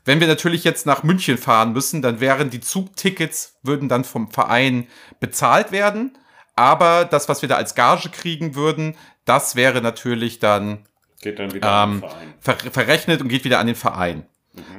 [0.06, 4.30] Wenn wir natürlich jetzt nach München fahren müssen, dann wären die Zugtickets, würden dann vom
[4.30, 4.86] Verein
[5.20, 6.16] bezahlt werden.
[6.54, 10.86] Aber das, was wir da als Gage kriegen würden, das wäre natürlich dann
[11.20, 12.34] Geht dann wieder ähm, Verein.
[12.40, 14.24] ver verrechnet und geht wieder an den Verein.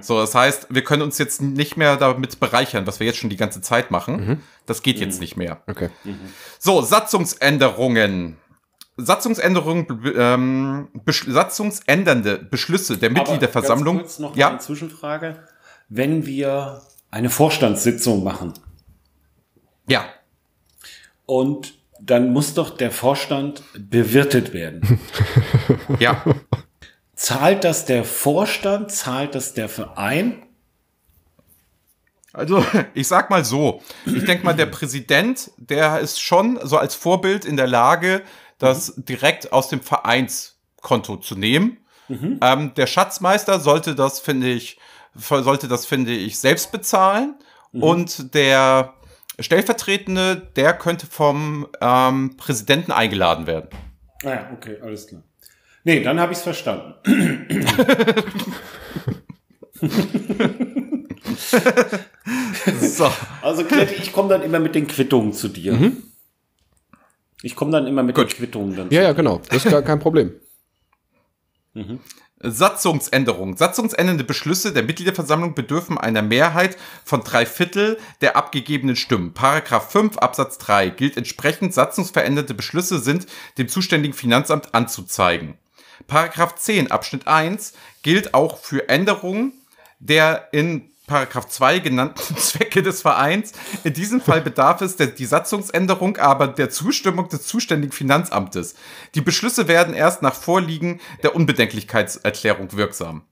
[0.01, 3.29] So, das heißt, wir können uns jetzt nicht mehr damit bereichern, was wir jetzt schon
[3.29, 4.41] die ganze Zeit machen.
[4.65, 5.61] Das geht jetzt nicht mehr.
[5.67, 5.89] Okay.
[6.59, 8.37] So, Satzungsänderungen.
[8.97, 9.85] Satzungsänderungen,
[10.17, 13.97] ähm, besch satzungsändernde Beschlüsse der Mitgliederversammlung.
[13.97, 15.43] Aber ganz kurz noch ja, eine Zwischenfrage.
[15.87, 18.53] Wenn wir eine Vorstandssitzung machen
[19.87, 20.05] ja,
[21.25, 24.99] und dann muss doch der Vorstand bewirtet werden.
[25.99, 26.23] ja.
[27.17, 28.91] Zahlt das der Vorstand?
[28.91, 30.43] Zahlt das der Verein?
[32.31, 32.63] Also,
[32.93, 33.81] ich sag mal so.
[34.05, 38.21] Ich denke mal, der Präsident, der ist schon so als Vorbild in der Lage,
[38.59, 41.79] das direkt aus dem Vereinskonto zu nehmen.
[42.09, 44.79] Ähm, der Schatzmeister sollte das, finde ich,
[45.15, 47.35] sollte das, finde ich, selbst bezahlen.
[47.73, 48.93] Und der
[49.39, 53.69] Stellvertretende, der könnte vom ähm, Präsidenten eingeladen werden.
[54.23, 55.21] Ah ja, okay, alles klar.
[55.87, 56.95] Nee, dann habe ich es verstanden.
[62.81, 63.09] So.
[63.41, 65.93] Also Kletti, ich komme dann immer mit den Quittungen zu dir.
[67.41, 68.31] Ich komme dann immer mit Gut.
[68.31, 68.89] den Quittungen dann.
[68.89, 69.41] Ja, ja, genau.
[69.49, 70.33] Das ist gar kein Problem.
[72.39, 73.55] Satzungsänderung.
[73.55, 76.75] Satzungsändernde Beschlüsse der Mitgliederversammlung bedürfen einer Mehrheit
[77.05, 79.33] von drei Viertel der abgegebenen Stimmen.
[79.33, 83.27] Paragraph 5 Absatz 3 gilt entsprechend, satzungsveränderte Beschlüsse sind
[83.57, 85.55] dem zuständigen Finanzamt anzuzeigen.
[86.05, 87.73] Paragraph 10 Abschnitt 1
[88.03, 89.53] gilt auch für Änderungen
[89.99, 93.53] der in Paragraph 2 genannten Zwecke des Vereins.
[93.83, 98.75] In diesem Fall bedarf es der, die Satzungsänderung aber der Zustimmung des zuständigen Finanzamtes.
[99.15, 103.23] Die Beschlüsse werden erst nach Vorliegen der Unbedenklichkeitserklärung wirksam.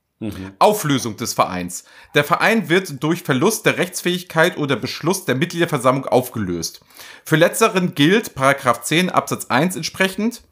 [0.60, 1.84] Auflösung des Vereins.
[2.16, 6.80] Der Verein wird durch Verlust der Rechtsfähigkeit oder Beschluss der Mitgliederversammlung aufgelöst.
[7.26, 10.44] Für letzteren gilt Paragraph 10 Absatz 1 entsprechend,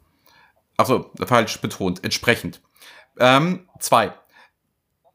[0.76, 2.60] also falsch betont, entsprechend.
[3.18, 4.12] Ähm, zwei.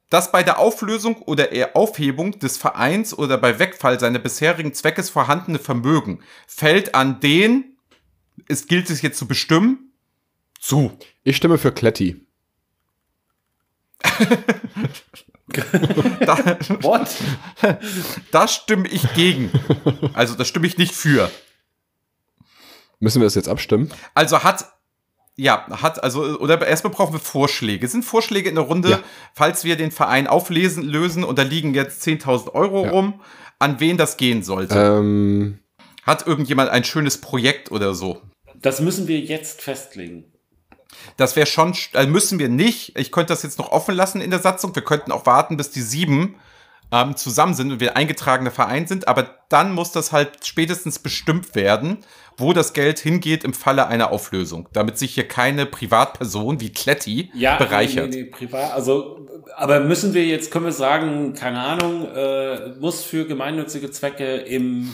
[0.09, 5.09] dass bei der Auflösung oder eher Aufhebung des Vereins oder bei Wegfall seiner bisherigen Zweckes
[5.09, 7.77] vorhandene Vermögen fällt an den,
[8.47, 9.91] es gilt es jetzt zu bestimmen,
[10.59, 10.97] zu.
[11.23, 12.25] Ich stimme für Kletti.
[16.21, 16.37] da,
[16.81, 17.09] What?
[18.31, 19.51] da stimme ich gegen.
[20.13, 21.29] Also da stimme ich nicht für.
[22.99, 23.91] Müssen wir das jetzt abstimmen?
[24.13, 24.65] Also hat,
[25.39, 27.85] ja, hat, also, oder erstmal brauchen wir Vorschläge.
[27.85, 28.99] Es sind Vorschläge in der Runde, Ja.
[29.33, 32.91] falls wir den Verein auflesen, lösen und da liegen jetzt 10.000 Euro Ja.
[32.91, 33.21] rum,
[33.57, 34.75] an wen das gehen sollte.
[34.77, 35.59] Ähm,
[36.03, 38.21] Hat irgendjemand ein schönes Projekt oder so?
[38.55, 40.25] Das müssen wir jetzt festlegen.
[41.17, 42.97] Das wäre schon, sch- äh, müssen wir nicht.
[42.97, 44.73] Ich könnte das jetzt noch offen lassen in der Satzung.
[44.75, 46.35] Wir könnten auch warten, bis die sieben
[46.91, 49.07] ähm, zusammen sind und wir eingetragener Verein sind.
[49.07, 51.97] Aber dann muss das halt spätestens bestimmt werden,
[52.37, 54.69] wo das Geld hingeht im Falle einer Auflösung.
[54.73, 58.09] Damit sich hier keine Privatperson wie Kletti bereichert.
[58.11, 58.73] Nee, nee, nee, privat.
[58.73, 64.37] Also, aber müssen wir jetzt, können wir sagen, keine Ahnung, äh, muss für gemeinnützige Zwecke
[64.37, 64.89] im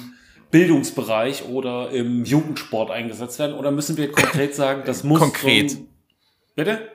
[0.51, 3.55] Bildungsbereich oder im Jugendsport eingesetzt werden?
[3.55, 5.71] Oder müssen wir konkret sagen, das muss Konkret.
[5.71, 5.87] so ein-
[6.55, 6.89] Bitte?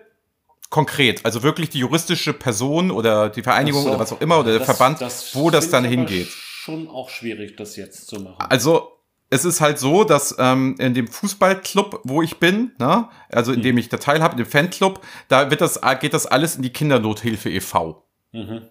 [0.70, 3.88] Konkret, also wirklich die juristische Person oder die Vereinigung so.
[3.90, 5.00] oder was auch immer oder der Das- Verband,
[5.34, 6.28] wo das dann hingeht.
[6.28, 8.36] Schon auch schwierig, das jetzt zu machen.
[8.48, 8.92] Also
[9.30, 13.62] es ist halt so, dass ähm, in dem Fußballclub, wo ich bin, ne, also in
[13.62, 16.70] dem ich da teilhabe, in dem Fanclub, da wird das, geht das alles in die
[16.72, 18.04] Kindernothilfe e.V.
[18.32, 18.62] Mhm.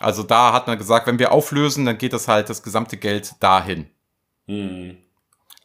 [0.00, 3.34] Also da hat man gesagt, wenn wir auflösen, dann geht das halt das gesamte Geld
[3.40, 3.86] dahin.
[4.46, 4.98] Mhm.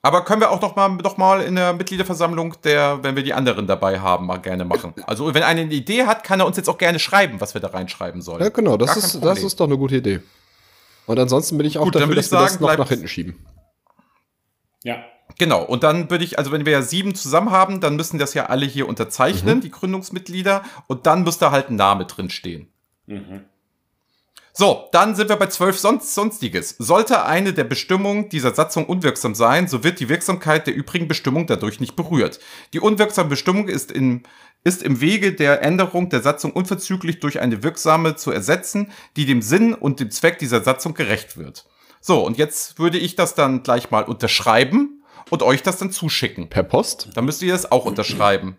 [0.02, 3.34] Aber können wir auch noch mal, noch mal in der Mitgliederversammlung, der, wenn wir die
[3.34, 4.94] anderen dabei haben, mal gerne machen.
[5.06, 7.60] Also wenn einer eine Idee hat, kann er uns jetzt auch gerne schreiben, was wir
[7.60, 8.42] da reinschreiben sollen.
[8.42, 10.22] ja, genau, das ist, das ist doch eine gute Idee.
[11.06, 13.08] Und ansonsten bin ich auch Gut, dafür, dass ich wir das sagen, noch nach hinten
[13.08, 13.46] schieben.
[14.84, 15.04] Ja.
[15.38, 18.34] Genau, und dann würde ich, also wenn wir ja sieben zusammen haben, dann müssen das
[18.34, 19.62] ja alle hier unterzeichnen, Mhm.
[19.62, 22.72] die Gründungsmitglieder, und dann müsste halt ein Name drin stehen.
[23.06, 23.46] Mhm.
[24.60, 26.76] So, dann sind wir bei zwölf sonst, Sonstiges.
[26.80, 31.48] Sollte eine der Bestimmungen dieser Satzung unwirksam sein, so wird die Wirksamkeit der übrigen Bestimmung
[31.48, 32.42] dadurch nicht berührt.
[32.74, 34.24] Die unwirksame Bestimmung ist, in,
[34.66, 39.42] ist im Wege der Änderung der Satzung unverzüglich durch eine wirksame zu ersetzen, die dem
[39.42, 41.66] Sinn und dem Zweck dieser Satzung gerecht wird.
[42.02, 46.50] So, und jetzt würde ich das dann gleich mal unterschreiben und euch das dann zuschicken.
[46.50, 47.12] Per Post?
[47.14, 48.58] Dann müsst ihr das auch unterschreiben.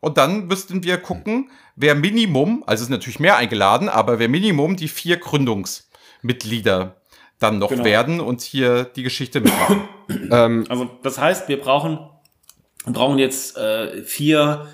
[0.00, 4.28] Und dann müssten wir gucken, wer Minimum, also es sind natürlich mehr eingeladen, aber wer
[4.28, 6.96] Minimum die vier Gründungsmitglieder
[7.38, 7.84] dann noch Genau.
[7.84, 9.82] werden und hier die Geschichte mitmachen.
[10.32, 12.00] Ähm, Also das heißt, wir brauchen,
[12.84, 14.66] brauchen jetzt äh, vier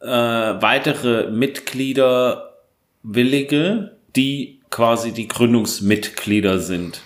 [0.00, 2.54] äh, weitere Mitglieder
[3.02, 7.02] Willige, die quasi die Gründungsmitglieder sind.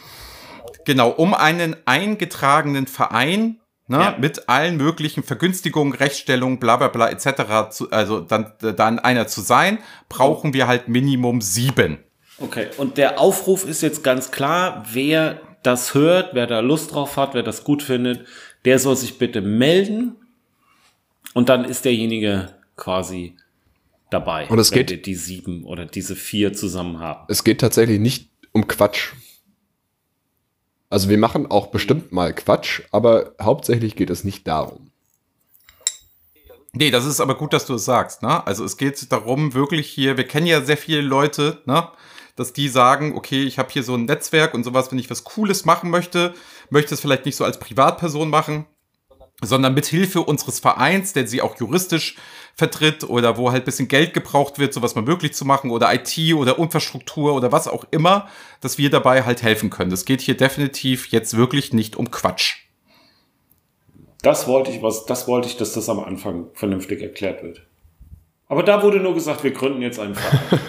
[0.84, 3.59] genau, um einen eingetragenen Verein
[3.90, 4.16] ne, Ja.
[4.18, 9.40] mit allen möglichen Vergünstigungen, Rechtsstellungen, bla bla bla etc., zu, also dann, dann einer zu
[9.42, 9.78] sein,
[10.08, 11.98] brauchen wir halt Minimum sieben.
[12.38, 17.18] Okay, und der Aufruf ist jetzt ganz klar, wer das hört, wer da Lust drauf
[17.18, 18.26] hat, wer das gut findet,
[18.64, 20.16] der soll sich bitte melden
[21.34, 23.36] und dann ist derjenige quasi
[24.10, 24.46] dabei.
[24.48, 27.26] Und es wenn geht- wir die sieben oder diese vier zusammen haben.
[27.28, 29.12] es geht tatsächlich nicht um Quatsch.
[30.90, 34.90] Also wir machen auch bestimmt mal Quatsch, aber hauptsächlich geht es nicht darum.
[36.72, 38.22] Nee, das ist aber gut, dass du es sagst.
[38.22, 38.46] Ne?
[38.46, 41.88] Also es geht darum, wirklich hier, wir kennen ja sehr viele Leute, ne?
[42.36, 45.24] dass die sagen, okay, ich habe hier so ein Netzwerk und sowas, wenn ich was
[45.24, 46.34] Cooles machen möchte,
[46.70, 48.66] möchte es vielleicht nicht so als Privatperson machen,
[49.40, 52.16] sondern mit Hilfe unseres Vereins, der sie auch juristisch
[52.54, 56.34] vertritt oder wo halt bisschen Geld gebraucht wird, sowas mal möglich zu machen oder IT
[56.34, 58.28] oder Infrastruktur oder was auch immer,
[58.60, 59.92] dass wir dabei halt helfen können.
[59.92, 62.56] Es geht hier definitiv jetzt wirklich nicht um Quatsch.
[64.22, 67.62] Das wollte ich, was, das wollte ich, dass das am Anfang vernünftig erklärt wird.
[68.48, 70.60] Aber da wurde nur gesagt, wir gründen jetzt einen Verein.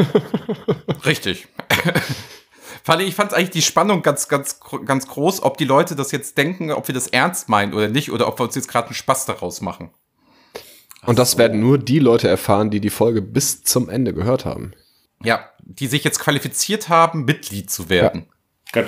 [1.06, 1.48] Richtig.
[2.84, 6.12] Fand ich ich fand eigentlich die Spannung ganz, ganz, ganz groß, ob die Leute das
[6.12, 8.88] jetzt denken, ob wir das ernst meinen oder nicht, oder ob wir uns jetzt gerade
[8.88, 9.92] einen Spaß daraus machen.
[11.06, 14.74] Und das werden nur die Leute erfahren, die die Folge bis zum Ende gehört haben.
[15.24, 18.28] Ja, die sich jetzt qualifiziert haben, Mitglied zu werden.
[18.72, 18.86] Gut.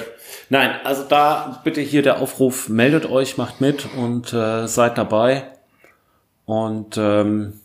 [0.50, 5.52] Nein, also da bitte hier der Aufruf, meldet euch, macht mit und äh, seid dabei.
[6.46, 7.60] Und ähm,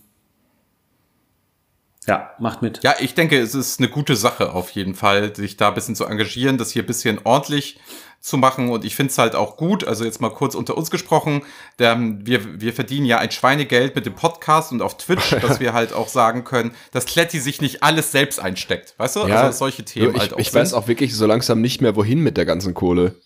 [2.08, 2.82] ja, macht mit.
[2.82, 5.94] Ja, ich denke, es ist eine gute Sache auf jeden Fall, sich da ein bisschen
[5.94, 7.78] zu engagieren, das hier ein bisschen ordentlich
[8.18, 8.70] zu machen.
[8.70, 11.42] Und ich finde es halt auch gut, also jetzt mal kurz unter uns gesprochen,
[11.78, 15.74] der, wir, wir verdienen ja ein Schweinegeld mit dem Podcast und auf Twitch, dass wir
[15.74, 18.94] halt auch sagen können, dass Kletti sich nicht alles selbst einsteckt.
[18.96, 19.22] Weißt du?
[19.24, 20.78] also solche Themen ich, halt auch Ich weiß sind.
[20.78, 23.16] auch wirklich so langsam nicht mehr, wohin mit der ganzen Kohle.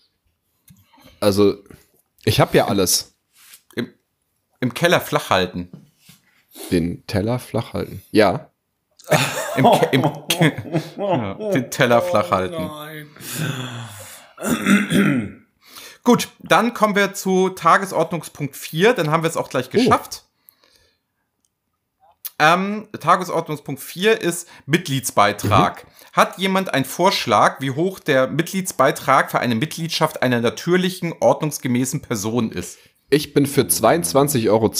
[1.21, 1.55] Also,
[2.25, 3.15] ich habe ja alles.
[3.77, 3.93] Im,
[4.59, 5.69] Im Keller flach halten.
[6.69, 8.03] Den Teller flach halten.
[8.11, 8.49] Ja.
[9.55, 10.03] Im, im
[10.97, 12.69] ja, den Teller flach halten.
[16.03, 20.25] Gut, dann kommen wir zu Tagesordnungspunkt 4, dann haben wir es auch gleich geschafft.
[22.39, 25.85] Ähm, Tagesordnungspunkt 4 ist Mitgliedsbeitrag.
[26.11, 32.51] Hat jemand einen Vorschlag, wie hoch der Mitgliedsbeitrag für eine Mitgliedschaft einer natürlichen, ordnungsgemäßen Person
[32.51, 32.79] ist?
[33.09, 34.71] Ich bin für 22,22 Euro.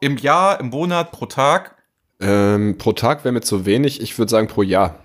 [0.00, 1.76] Im Jahr, im Monat, pro Tag?
[2.20, 4.00] Ähm, pro Tag wäre mir zu wenig.
[4.00, 4.98] Ich würde sagen pro Jahr.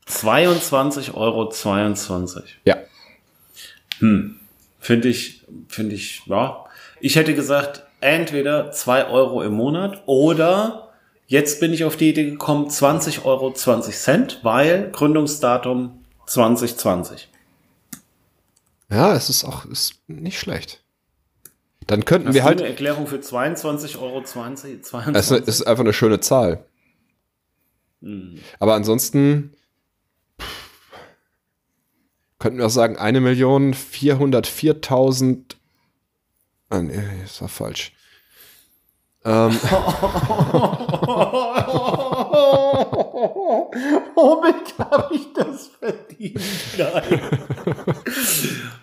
[0.09, 1.49] 22,22 Euro.
[1.49, 2.61] 22.
[2.65, 2.77] Ja.
[4.81, 6.65] Finde ich, finde ich, ja.
[7.01, 10.93] Ich hätte gesagt, entweder 2 Euro im Monat oder
[11.27, 17.29] jetzt bin ich auf die Idee gekommen, 20 Euro 20 Cent, weil Gründungsdatum 2020.
[18.91, 20.83] Ja, es ist auch ist nicht schlecht.
[21.89, 22.61] Dann könnten Hast wir halt.
[22.61, 25.49] eine Erklärung für 22 Euro 20, 22?
[25.49, 26.67] Es ist einfach eine schöne Zahl.
[28.61, 29.55] Aber ansonsten
[30.41, 30.69] pff,
[32.39, 35.57] könnten wir auch sagen, 1.404.000.
[36.69, 37.93] Ah, nee, das war falsch.
[39.25, 39.53] Ähm,
[44.15, 46.39] Womit habe ich das verdient?
[46.77, 47.21] Nein.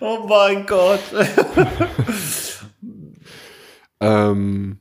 [0.00, 0.98] oh mein Gott.
[4.00, 4.78] Ähm,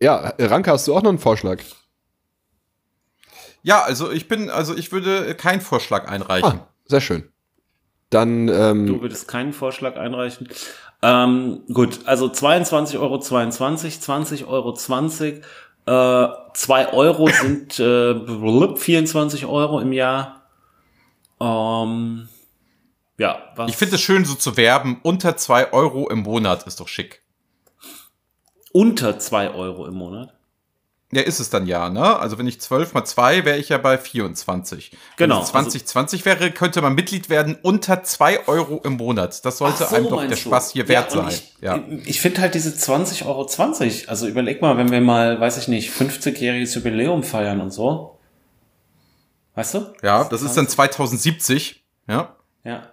[0.00, 1.62] ja, Ranke, hast du auch noch einen Vorschlag?
[3.62, 6.60] Ja, also ich bin, also ich würde keinen Vorschlag einreichen.
[6.60, 7.28] Ah, sehr schön.
[8.10, 10.48] Dann, ähm, Du würdest keinen Vorschlag einreichen.
[11.02, 15.42] Ähm, gut, also 22,22 Euro, 20 Euro, 20.
[15.86, 20.42] Äh, 2 Euro sind äh, 24 Euro im Jahr.
[21.40, 22.28] Ähm,
[23.18, 23.70] ja, was?
[23.70, 25.00] Ich finde es schön, so zu werben.
[25.02, 27.22] Unter 2 Euro im Monat ist doch schick.
[28.76, 30.34] Unter 2 Euro im Monat.
[31.10, 32.18] Ja, ist es dann ja, ne?
[32.18, 34.90] Also wenn ich 12 mal 2, wäre ich ja bei 24.
[35.16, 39.46] Genau, Wenn es 2020 wäre, könnte man Mitglied werden unter 2 Euro im Monat.
[39.46, 40.36] Das sollte so, einem doch der?
[40.36, 41.28] Spaß hier wert ja, sein.
[41.30, 41.80] Ich, ja.
[42.04, 45.68] ich finde halt diese 20,20 Euro, 20, also überleg mal, wenn wir mal, weiß ich
[45.68, 48.18] nicht, 50-jähriges Jubiläum feiern und so.
[49.54, 49.94] Weißt du?
[50.02, 51.82] ja, das ist dann 2070.
[52.08, 52.36] Ja.
[52.62, 52.90] Ja.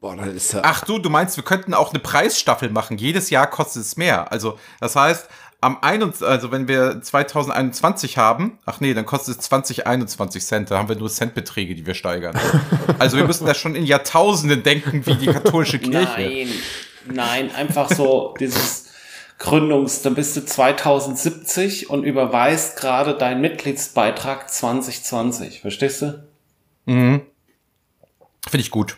[0.00, 0.60] Boah, dann ist ja.
[0.64, 2.98] Ach du, du meinst, wir könnten auch eine Preisstaffel machen.
[2.98, 4.30] Jedes Jahr kostet es mehr.
[4.32, 5.28] Also, das heißt,
[5.60, 10.70] am 21, also wenn wir 2021 haben, ach nee, dann kostet es 20, 21 Cent.
[10.70, 12.38] Da haben wir nur Centbeträge, die wir steigern.
[12.98, 15.98] also wir müssen da schon in Jahrtausenden denken, wie die katholische Kirche.
[16.16, 16.48] Nein,
[17.06, 18.86] nein, einfach so dieses
[19.38, 25.60] Gründungs, dann bist du 2070 und überweist gerade deinen Mitgliedsbeitrag 2020.
[25.60, 26.28] Verstehst du?
[26.86, 27.24] Finde
[28.52, 28.96] ich gut.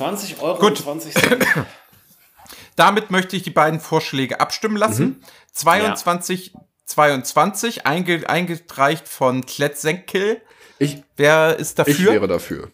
[0.00, 0.70] 20 Euro Gut.
[0.70, 1.46] und 20 Cent.
[2.76, 5.22] Damit möchte ich die beiden Vorschläge abstimmen lassen.
[5.52, 6.54] 22,
[6.86, 10.40] 22, einge, eingereicht von Kletsenkel.
[10.78, 12.12] Ich, Wer ist ich dafür?
[12.12, 12.70] wäre dafür.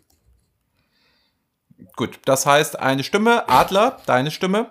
[1.97, 3.49] Gut, das heißt eine Stimme.
[3.49, 4.70] Adler, deine Stimme.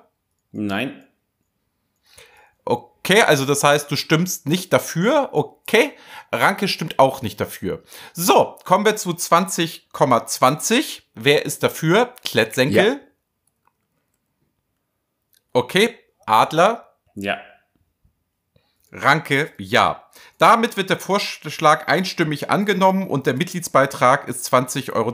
[0.54, 1.05] Nein.
[3.06, 5.30] Okay, also das heißt, du stimmst nicht dafür.
[5.34, 5.94] Okay.
[6.32, 7.84] Ranke stimmt auch nicht dafür.
[8.14, 11.04] So, kommen wir zu 20,20.
[11.14, 12.16] Wer ist dafür?
[12.24, 12.84] Klettsenkel.
[12.84, 13.00] Ja.
[15.54, 16.00] Okay.
[16.26, 16.96] Adler.
[17.14, 17.38] Ja.
[18.96, 20.04] Ranke, ja.
[20.38, 25.14] Damit wird der Vorschlag einstimmig angenommen und der Mitgliedsbeitrag ist 20,20 Euro.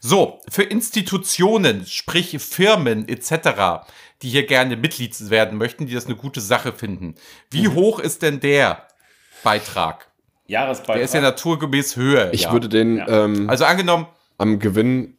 [0.00, 3.84] So, für Institutionen, sprich Firmen etc.,
[4.22, 7.14] die hier gerne Mitglied werden möchten, die das eine gute Sache finden.
[7.50, 8.86] Wie hoch ist denn der
[9.42, 10.10] Beitrag?
[10.46, 10.96] Jahresbeitrag.
[10.96, 12.32] Der ist ja naturgemäß höher.
[12.32, 12.52] Ich ja.
[12.52, 13.24] würde den Ja.
[13.24, 14.06] ähm, also angenommen,
[14.38, 15.18] am Gewinn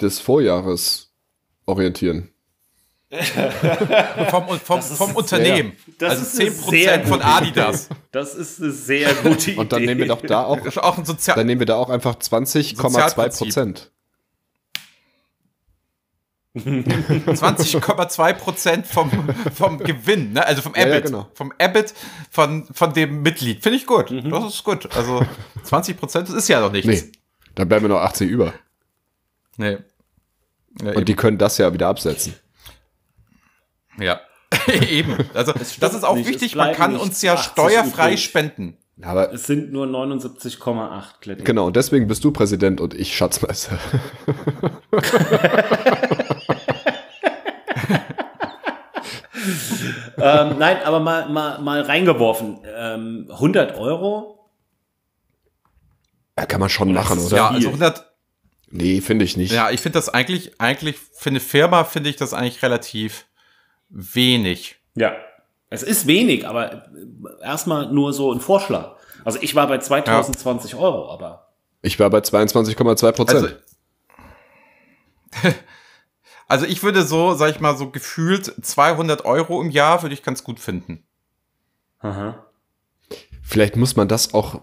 [0.00, 1.14] des Vorjahres
[1.66, 2.31] orientieren.
[4.30, 5.72] Vom, vom, vom sehr- Unternehmen.
[5.98, 7.88] das also ist eine 10% sehr von gute Adidas.
[8.10, 9.60] Das ist eine sehr gute Idee.
[9.60, 11.90] Und dann nehmen wir doch da auch, auch ein Sozial dann nehmen wir da auch
[11.90, 13.46] einfach 20,2 Sozialprinzip.
[13.48, 13.90] Prozent.
[16.54, 19.10] 20,2 Prozent vom,
[19.54, 20.44] vom Gewinn, ne?
[20.46, 20.92] also vom Ja, EBIT.
[20.94, 21.28] ja, genau.
[21.34, 21.94] Vom EBIT
[22.30, 23.62] von, von dem Mitglied.
[23.62, 24.10] Finde ich gut.
[24.10, 24.30] Mhm.
[24.30, 24.94] Das ist gut.
[24.94, 25.24] Also
[25.64, 26.86] 20 Prozent, das ist ja noch nichts.
[26.86, 27.10] Nee,
[27.54, 28.52] dann bleiben wir noch 80 über.
[29.56, 29.78] Nee.
[30.82, 32.34] Ja, Und die können das ja wieder absetzen.
[33.98, 34.20] Ja.
[34.88, 35.16] eben.
[35.34, 38.24] Also das ist auch nicht, wichtig, man kann uns ja 80 steuerfrei übrig.
[38.24, 38.76] spenden.
[39.00, 41.42] Aber Es sind nur 79,8 Kletti.
[41.44, 43.78] genau, und deswegen bist du Präsident und ich Schatzmeister.
[50.18, 52.58] Ähm, nein, aber mal, mal, mal reingeworfen.
[52.76, 54.50] Ähm, 100 Euro?
[56.38, 57.36] Ja, kann man schon machen, oder?
[57.36, 58.06] Ja, also 100,
[58.70, 59.52] Nee, finde ich nicht.
[59.52, 63.26] ja, ich finde das eigentlich, eigentlich für eine Firma finde ich das eigentlich relativ
[63.92, 64.76] wenig.
[64.94, 65.14] Ja.
[65.70, 66.80] Es ist wenig, aber äh,
[67.42, 68.96] erstmal nur so ein Vorschlag.
[69.24, 73.58] Also ich war bei 2020 Euro, aber Ich war bei 22,2 Prozent.
[75.42, 75.54] Also,
[76.52, 80.22] Also ich würde so, sag ich mal, so gefühlt 200 Euro im Jahr würde ich
[80.22, 81.02] ganz gut finden.
[82.00, 82.44] Aha.
[83.42, 84.60] Vielleicht muss man das auch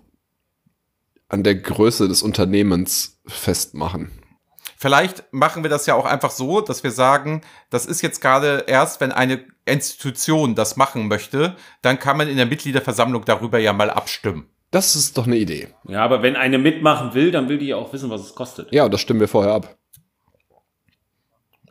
[1.29, 4.11] an der Größe des Unternehmens festmachen.
[4.81, 8.63] Vielleicht machen wir das ja auch einfach so, dass wir sagen, das ist jetzt gerade
[8.65, 13.73] erst, wenn eine Institution das machen möchte, dann kann man in der Mitgliederversammlung darüber ja
[13.73, 14.47] mal abstimmen.
[14.71, 15.67] Das ist doch eine Idee.
[15.85, 18.71] Ja, aber wenn eine mitmachen will, dann will die ja auch wissen, was es kostet.
[18.71, 19.75] Ja, und das stimmen wir vorher ab.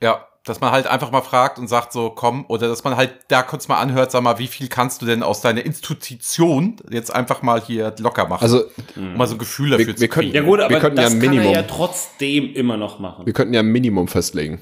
[0.02, 3.14] Ja, dass man halt einfach mal fragt und sagt so, komm, oder dass man halt
[3.28, 7.14] da kurz mal anhört, sag mal, wie viel kannst du denn aus deiner Institution jetzt
[7.14, 8.42] einfach mal hier locker machen?
[8.42, 8.64] Also,
[8.96, 10.34] um mal so ein Gefühl dafür wir zu können- kriegen.
[10.34, 11.54] Ja gut, aber Wir könnten das ja ein kann Minimum.
[11.54, 13.26] er ja trotzdem immer noch machen.
[13.26, 14.60] wir könnten ja ein Minimum festlegen.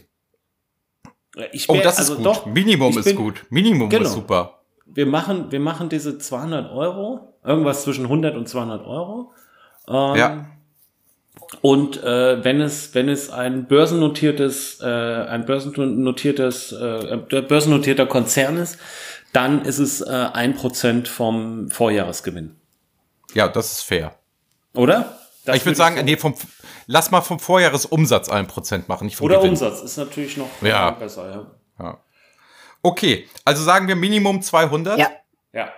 [1.52, 2.26] Ich oh, wär- das also ist gut.
[2.26, 3.44] Doch, Minimum ich ist bin- gut.
[3.50, 4.04] Minimum Genau.
[4.04, 4.60] ist super.
[4.86, 9.32] Wir machen, wir machen diese 200 Euro, irgendwas zwischen 100 und 200 Euro.
[9.88, 10.46] Ähm, Ja.
[11.60, 18.78] Und äh, wenn es wenn es ein börsennotiertes äh, ein börsennotiertes äh, börsennotierter Konzern ist,
[19.32, 22.56] dann ist es äh, ein Prozent vom Vorjahresgewinn,
[23.34, 24.14] Ja, das ist fair.
[24.74, 25.18] oder?
[25.44, 26.34] Das ich würde würd sagen, so- nee, vom,
[26.86, 29.50] lass mal vom Vorjahresumsatz ein Prozent machen, nicht vom oder Gewinn.
[29.50, 30.90] Umsatz ist natürlich noch Ja.
[30.90, 31.46] besser.
[31.78, 31.98] Ja.
[32.82, 34.98] Okay, also sagen wir Minimum 200.
[34.98, 35.10] Ja.
[35.52, 35.68] ja.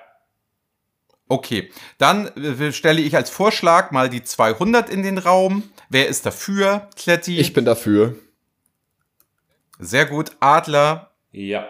[1.28, 5.62] Okay, dann äh, stelle ich als Vorschlag mal die 200 in den Raum.
[5.90, 6.88] Wer ist dafür?
[6.96, 7.38] Kletti.
[7.38, 8.16] Ich bin dafür.
[9.78, 10.32] Sehr gut.
[10.40, 11.10] Adler.
[11.30, 11.68] Ja.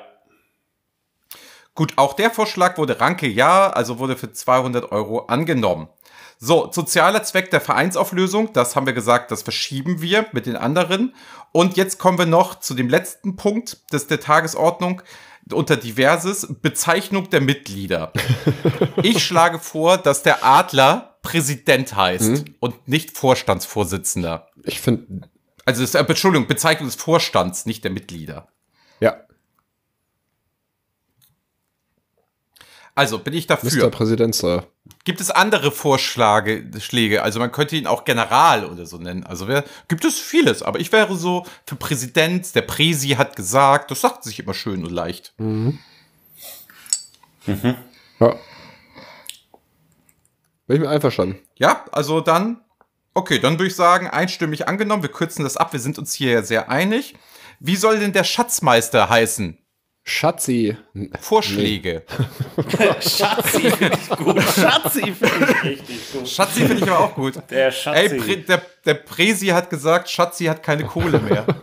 [1.74, 5.88] Gut, auch der Vorschlag wurde Ranke ja, also wurde für 200 Euro angenommen.
[6.40, 11.14] So, sozialer Zweck der Vereinsauflösung, das haben wir gesagt, das verschieben wir mit den anderen.
[11.50, 15.02] Und jetzt kommen wir noch zu dem letzten Punkt des, der Tagesordnung
[15.52, 18.12] unter Diverses, Bezeichnung der Mitglieder.
[19.02, 24.48] ich schlage vor, dass der Adler Präsident heißt und nicht Vorstandsvorsitzender.
[24.64, 25.28] Ich finde,
[25.64, 28.48] Also, das, äh, Entschuldigung, Bezeichnung des Vorstands, nicht der Mitglieder.
[29.00, 29.16] ja,
[32.98, 33.86] Also, bin ich dafür.
[33.86, 33.90] Mr.
[33.90, 34.66] Präsident, Sir.
[35.04, 36.68] Gibt es andere Vorschläge?
[36.80, 37.22] Schläge?
[37.22, 39.22] Also man könnte ihn auch General oder so nennen.
[39.22, 43.92] Also wer, gibt es vieles, aber ich wäre so für Präsident, der Präsi hat gesagt,
[43.92, 45.32] das sagt sich immer schön und leicht.
[45.36, 45.44] Ja.
[50.66, 51.38] Bin ich mir einverstanden.
[51.54, 52.62] Ja, also dann,
[53.14, 56.32] okay, dann würde ich sagen, einstimmig angenommen, wir kürzen das ab, wir sind uns hier
[56.32, 57.14] ja sehr einig.
[57.60, 59.56] Wie soll denn der Schatzmeister heißen?
[60.08, 60.76] Schatzi.
[61.20, 62.02] Vorschläge.
[63.00, 64.42] Schatzi finde ich gut.
[64.42, 66.28] Schatzi finde ich richtig gut.
[66.28, 67.34] Schatzi finde ich aber auch gut.
[67.50, 67.98] Der Schatzi.
[67.98, 71.46] Ey, Prä, der, der Präsi hat gesagt, Schatzi hat keine Kohle mehr.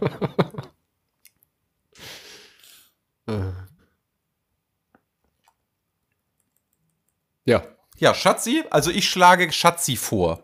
[7.47, 7.63] Ja.
[7.97, 10.41] Ja, Schatzi, also ich schlage Schatzi vor.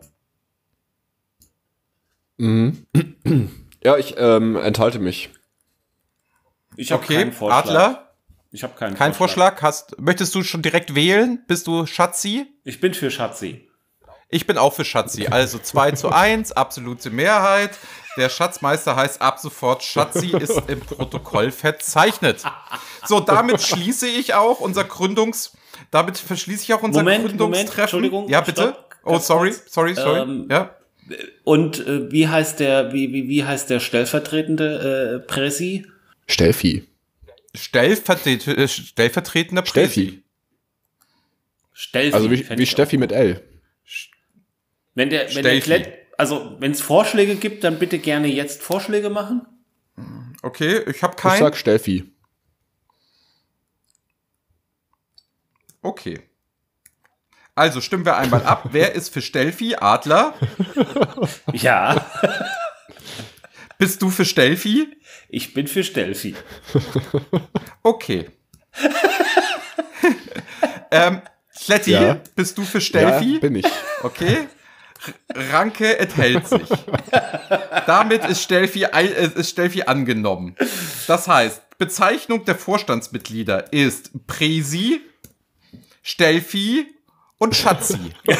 [2.38, 2.86] Mhm.
[3.84, 5.30] Ja, ich ähm, enthalte mich.
[6.76, 7.64] Ich habe Okay, keinen Vorschlag.
[7.66, 8.12] Adler,
[8.50, 9.60] Ich habe keinen kein Vorschlag.
[9.62, 11.42] Hast, möchtest du schon direkt wählen?
[11.46, 12.46] Bist du Schatzi?
[12.64, 13.68] Ich bin für Schatzi.
[14.28, 15.26] Ich bin auch für Schatzi.
[15.26, 17.72] Also 2 zu 1, absolute Mehrheit.
[18.16, 22.42] Der Schatzmeister heißt ab sofort Schatzi, ist im Protokoll verzeichnet.
[23.06, 25.52] So, damit schließe ich auch unser Gründungs...
[25.90, 27.66] Damit verschließe ich auch unser Moment, Gründungstreffen.
[27.66, 28.62] Moment, Entschuldigung, Ja, bitte?
[28.62, 30.20] stopp, oh, sorry, sorry, sorry.
[30.20, 30.70] Ähm, ja.
[31.44, 35.86] Und äh, wie heißt der, wie, wie, wie heißt der stellvertretende äh, Pressi?
[36.28, 36.88] Stelfi.
[37.54, 40.22] Stellvertret äh, stellvertretender Stelfi.
[41.72, 42.14] Stelfi.
[42.14, 43.00] Also wie, wie ich Steffi auch.
[43.00, 43.42] mit L.
[44.94, 45.60] Wenn der, wenn der.
[45.60, 49.46] Klett, also wenn es Vorschläge gibt, dann bitte gerne jetzt Vorschläge machen.
[50.42, 51.38] Okay, ich habe Ich keinen.
[51.40, 52.10] sag Stelfi.
[55.82, 56.20] Okay.
[57.54, 58.68] Also stimmen wir einmal ab.
[58.72, 59.74] Wer ist für Stelfi?
[59.76, 60.34] Adler.
[61.52, 62.06] Ja,
[63.78, 64.88] Bist du für Stelfi?
[65.32, 66.36] Ich bin für Stelfi.
[67.84, 68.30] Okay.
[70.92, 71.20] ähm,
[71.52, 72.20] Sletti, Ja.
[72.36, 73.34] bist du für Stelfi?
[73.34, 73.66] Ja, bin ich.
[74.04, 74.46] Okay.
[75.34, 76.62] Ranke enthält sich.
[77.86, 80.54] Damit ist Stelfi, äh, ist Stelfi angenommen.
[81.08, 85.00] Das heißt, Bezeichnung der Vorstandsmitglieder ist Presi,
[86.04, 86.86] Stelfi
[87.38, 88.12] und Schatzi.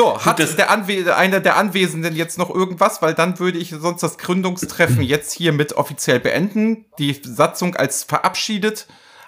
[0.00, 3.02] So, hat das- der Anwe einer der Anwesenden jetzt noch irgendwas?
[3.02, 8.86] Weil dann würde ich sonst das Gründungstreffen jetzt hiermit offiziell beenden, die Satzung als verabschiedet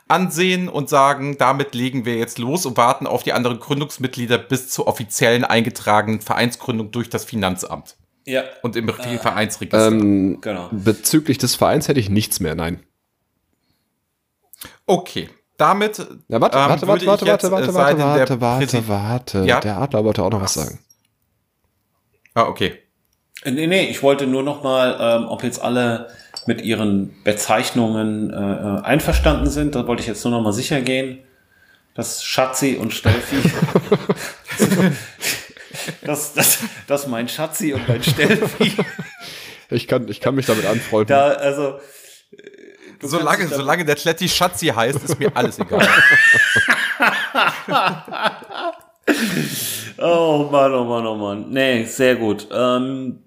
[0.09, 4.69] ansehen und sagen, damit legen wir jetzt los und warten auf die anderen Gründungsmitglieder bis
[4.69, 7.97] zur offiziellen eingetragenen Vereinsgründung durch das Finanzamt
[8.27, 9.89] Ja, und im Vereinsregister.
[9.89, 10.69] Ähm, genau.
[10.73, 12.83] bezüglich des Vereins hätte ich nichts mehr, nein.
[14.87, 15.29] Okay,
[15.63, 15.99] damit.
[16.29, 18.89] Ja, warte, ähm, warte, warte, warte, jetzt, warte, äh, warte, warte, der warte, Präsi- warte,
[18.89, 19.45] warte.
[19.49, 19.61] Ja?
[19.61, 20.79] Der Adler wollte auch noch was sagen.
[22.35, 22.79] Ah, okay.
[23.45, 26.09] Äh, Nee, nee, ich wollte nur noch mal, ähm, ob jetzt alle
[26.47, 29.75] mit ihren Bezeichnungen äh, äh, einverstanden sind.
[29.75, 31.19] Da wollte ich jetzt nur noch mal sicher gehen,
[31.95, 33.37] dass Schatzi und Stelfi,
[36.05, 38.73] dass, dass, dass mein Schatzi und mein Stelfi
[39.71, 41.09] Ich kann, ich kann mich damit anfreunden.
[41.09, 41.79] da, also
[43.03, 45.87] du Solange, solange der Kletti Schatzi heißt, ist mir alles egal.
[49.99, 51.51] Oh Mann, oh Mann, oh Mann.
[51.51, 52.49] Nee, sehr gut.
[52.51, 53.21] Ähm,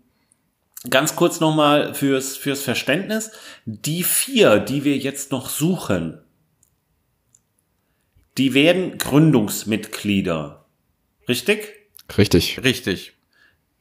[0.89, 3.31] ganz kurz nochmal fürs, fürs Verständnis.
[3.65, 6.21] Die vier, die wir jetzt noch suchen,
[8.37, 10.65] die werden Gründungsmitglieder.
[11.29, 11.71] Richtig?
[12.17, 13.13] Richtig, Richtig.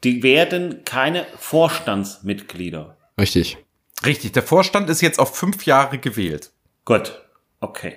[0.05, 2.97] Die werden keine Vorstandsmitglieder.
[3.18, 3.57] richtig.
[4.05, 4.32] Richtig.
[4.32, 6.51] Der Vorstand ist jetzt auf fünf Jahre gewählt.
[6.84, 7.20] Gut.
[7.61, 7.97] Okay.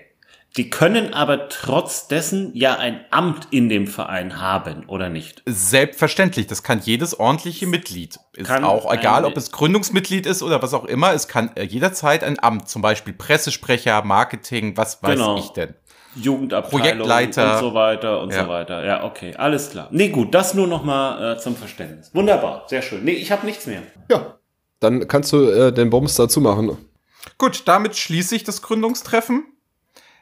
[0.55, 5.43] Die können aber trotz dessen ja ein Amt in dem Verein haben, oder nicht?
[5.45, 8.17] Selbstverständlich, das kann jedes ordentliche Mitglied.
[8.33, 11.13] Ist Kann auch egal, ob es Gründungsmitglied ist oder was auch immer.
[11.13, 15.37] Es kann äh, jederzeit ein Amt, zum Beispiel Pressesprecher, Marketing, was weiß Genau.
[15.37, 15.75] ich denn.
[16.15, 17.53] Jugendabteilung Projektleiter.
[17.55, 18.43] und so weiter und Ja.
[18.45, 18.83] so weiter.
[18.83, 19.89] Ja, okay, alles klar.
[19.91, 22.09] Nee, gut, das nur noch mal äh, zum Verständnis.
[22.15, 23.03] Wunderbar, sehr schön.
[23.03, 23.83] Nee, ich habe nichts mehr.
[24.09, 24.36] Ja.
[24.79, 26.77] Dann kannst du äh, den Bums dazu machen.
[27.37, 29.45] Gut, damit schließe ich das Gründungstreffen.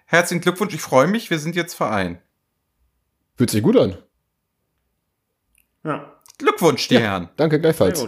[0.06, 2.22] Herzlichen Glückwunsch, ich freue mich, wir sind jetzt Verein.
[3.38, 3.98] Fühlt sich gut an.
[5.84, 7.30] Ja, Glückwunsch, die Herren.
[7.36, 8.08] Danke gleichfalls.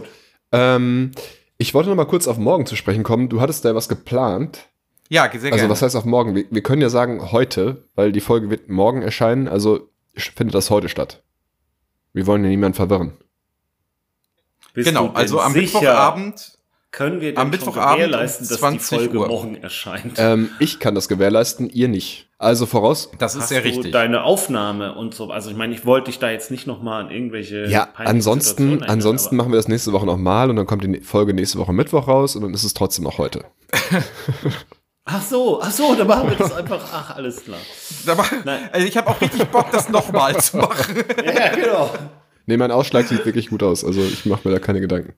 [0.51, 1.11] Ähm,
[1.57, 3.29] ich wollte noch mal kurz auf morgen zu sprechen kommen.
[3.29, 4.67] Du hattest da was geplant.
[5.09, 5.69] Ja, sehr Also gerne.
[5.69, 6.35] was heißt auf morgen?
[6.35, 9.47] Wir, wir können ja sagen heute, weil die Folge wird morgen erscheinen.
[9.47, 11.23] Also findet das heute statt.
[12.13, 13.13] Wir wollen ja niemanden verwirren.
[14.77, 16.51] Bist genau, also am sicher, Mittwochabend.
[16.91, 19.27] können wir am Mittwochabend gewährleisten, dass die 20 Folge Uhr.
[19.27, 20.13] morgen erscheint?
[20.17, 22.29] Ähm, ich kann das gewährleisten, ihr nicht.
[22.37, 23.09] Also voraus.
[23.17, 23.91] Das ist sehr du richtig.
[23.91, 25.31] deine Aufnahme und so.
[25.31, 28.83] Also ich meine, ich wollte dich da jetzt nicht noch mal an irgendwelche Ja, ansonsten,
[28.83, 32.07] ansonsten machen wir das nächste Woche nochmal und dann kommt die Folge nächste Woche Mittwoch
[32.07, 33.45] raus und dann ist es trotzdem noch heute.
[35.09, 36.85] Ach so, ach so, dann machen wir das einfach.
[36.91, 37.59] Ach, alles klar.
[38.43, 38.69] Nein.
[38.73, 40.97] also ich habe auch richtig Bock, das nochmal zu machen.
[41.25, 41.89] Ja, genau.
[42.47, 43.83] Nee, mein Ausschlag sieht wirklich gut aus.
[43.83, 45.13] Also ich mache mir da keine Gedanken.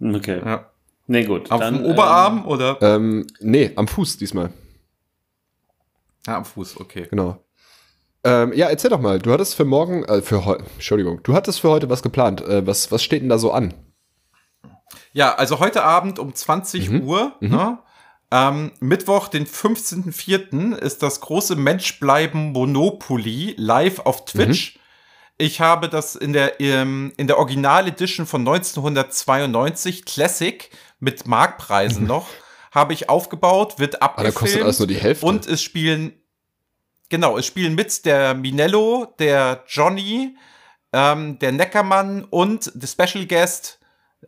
[0.00, 0.42] Okay.
[0.44, 0.70] Ja.
[1.06, 1.50] Nee, gut.
[1.50, 2.76] Auf dann, dem Oberarm oder?
[2.82, 4.52] Ähm, nee, am Fuß diesmal.
[6.26, 7.06] Ja, am Fuß, okay.
[7.08, 7.38] Genau.
[8.24, 9.20] Ähm, ja, erzähl doch mal.
[9.20, 12.40] Du hattest für morgen, äh, für heute, Entschuldigung, du hattest für heute was geplant.
[12.40, 13.72] Äh, was, was steht denn da so an?
[15.12, 17.02] Ja, also heute Abend um 20 Mhm.
[17.02, 17.78] Uhr, ne?
[18.32, 20.74] Ähm, Mittwoch, den 15.04.
[20.74, 24.74] ist das große Menschbleiben Monopoly live auf Twitch.
[24.74, 24.80] Mhm.
[25.38, 32.06] Ich habe das in der, ähm, in der Original Edition von 1992 Classic mit Markpreisen
[32.06, 32.26] noch,
[32.70, 33.96] habe ich aufgebaut, wird Mhm.
[33.96, 34.34] Ah, da abgefilmt.
[34.34, 35.26] kostet alles nur die Hälfte.
[35.26, 36.12] Und es spielen,
[37.10, 40.36] genau, es spielen mit der Minello, der Johnny,
[40.92, 43.78] ähm, der Neckermann und der Special Guest,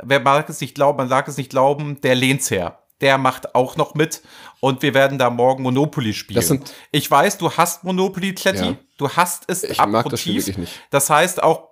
[0.03, 2.83] wer mag es nicht glauben, man mag es nicht glauben, der Lehnsherr.
[3.01, 4.23] Der macht auch noch mit
[4.61, 6.37] und wir werden da morgen Monopoly spielen.
[6.37, 8.65] Das sind- ich weiß, du hast Monopoly, Kletti.
[8.65, 8.77] Ja.
[8.97, 10.47] Du hast es Ich mag das Spiel abgrundtief.
[10.49, 10.73] wirklich nicht.
[10.91, 11.69] Das heißt, auch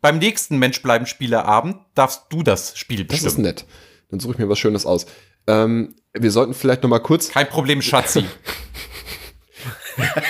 [0.00, 3.46] beim nächsten Mensch bleiben Spieleabend darfst du das Spiel Das ist bestimmen.
[3.46, 3.64] nett.
[4.10, 5.06] Dann suche ich mir was Schönes aus.
[5.48, 7.30] Ähm, wir sollten vielleicht noch mal kurz.
[7.30, 8.24] Kein Problem, Schatzi.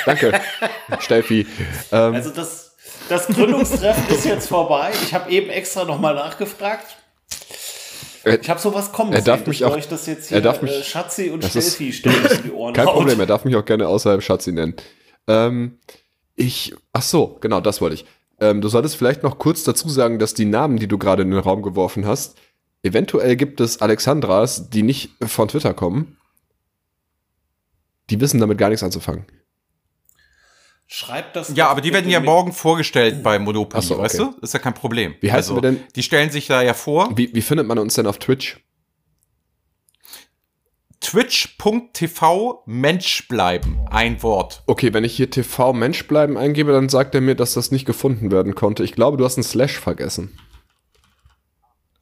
[0.06, 0.40] Danke,
[1.00, 1.46] Steffi.
[1.92, 2.72] Ähm, Also das,
[3.08, 4.92] das Gründungstreffen ist jetzt vorbei.
[5.02, 6.96] Ich habe eben extra nochmal nachgefragt.
[8.24, 10.72] Äh, Ich habe sowas kommen er darf mich auch- das jetzt er hier darf mich-
[10.72, 12.94] äh, Schatzi und Stelfi ständig in die Ohren kein haut.
[12.96, 14.74] Problem, er darf mich auch gerne außerhalb Schatzi nennen.
[15.26, 15.78] Ähm,
[16.36, 18.04] ich, ach so, genau, das wollte ich.
[18.40, 21.30] Ähm, du solltest vielleicht noch kurz dazu sagen, dass die Namen, die du gerade in
[21.30, 22.36] den Raum geworfen hast,
[22.82, 26.16] eventuell gibt es Alexandras, die nicht von Twitter kommen.
[28.10, 29.24] Die wissen damit gar nichts anzufangen.
[30.86, 34.04] Schreibt das Ja, aber die werden ja morgen vorgestellt bei Monopoly, so, okay.
[34.04, 34.34] weißt du?
[34.42, 35.14] Ist ja kein Problem.
[35.20, 35.80] Wie heißen wir denn?
[35.96, 37.10] Die stellen sich da ja vor.
[37.16, 38.58] Wie, wie findet man uns denn auf Twitch?
[41.00, 43.78] Twitch.tv Mensch bleiben.
[43.90, 44.62] Ein Wort.
[44.66, 47.84] Okay, wenn ich hier TV Mensch bleiben eingebe, dann sagt er mir, dass das nicht
[47.84, 48.84] gefunden werden konnte.
[48.84, 50.38] Ich glaube, du hast einen Slash vergessen.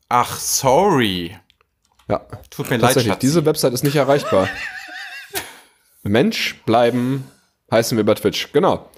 [0.08, 1.36] Ach, sorry.
[2.08, 3.12] Ja, Tut mir leid, tatsächlich.
[3.12, 3.20] Schatz.
[3.20, 4.48] Diese Website ist nicht erreichbar.
[6.02, 7.24] Mensch bleiben
[7.72, 8.52] heißen wir bei Twitch.
[8.52, 8.88] Genau.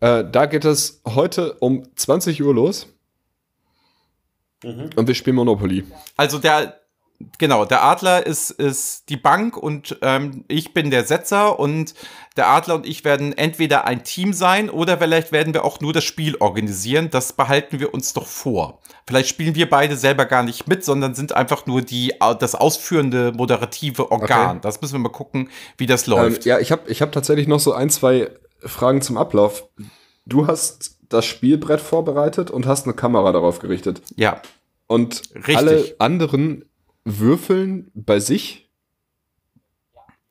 [0.00, 2.88] Äh, da geht es heute um 20 Uhr los.
[4.64, 5.84] Und wir spielen Monopoly.
[6.16, 6.81] Also der,
[7.38, 11.94] genau, der Adler ist, ist die Bank und ähm, ich bin der Setzer und
[12.36, 15.92] der Adler und ich werden entweder ein Team sein oder vielleicht werden wir auch nur
[15.92, 17.10] das Spiel organisieren.
[17.10, 18.80] Das behalten wir uns doch vor.
[19.06, 23.32] Vielleicht spielen wir beide selber gar nicht mit, sondern sind einfach nur die, das ausführende,
[23.32, 24.50] moderative Organ.
[24.50, 24.58] Okay.
[24.62, 26.44] Das müssen wir mal gucken, wie das Ähm, läuft.
[26.44, 28.30] ja, ich habe ich hab tatsächlich noch so ein, zwei
[28.60, 29.68] Fragen zum Ablauf.
[30.24, 34.00] Du hast das Spielbrett vorbereitet und hast eine Kamera darauf gerichtet.
[34.16, 34.40] Ja.
[34.86, 35.56] Und Richtig.
[35.56, 36.64] alle anderen
[37.04, 38.70] würfeln bei sich.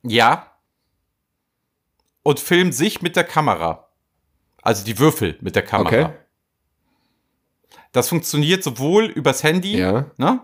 [0.04, 0.48] Ja.
[2.24, 3.88] Und filmen sich mit der Kamera.
[4.62, 5.88] Also die Würfel mit der Kamera.
[5.88, 6.10] Okay.
[7.92, 10.12] Das funktioniert sowohl übers Handy, Ja.
[10.18, 10.42] ne?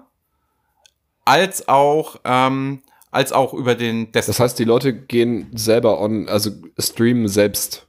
[1.24, 2.82] Als auch, ähm,
[3.12, 4.44] als auch über den Das Desktop.
[4.46, 7.88] heißt, die Leute gehen selber on, also streamen selbst,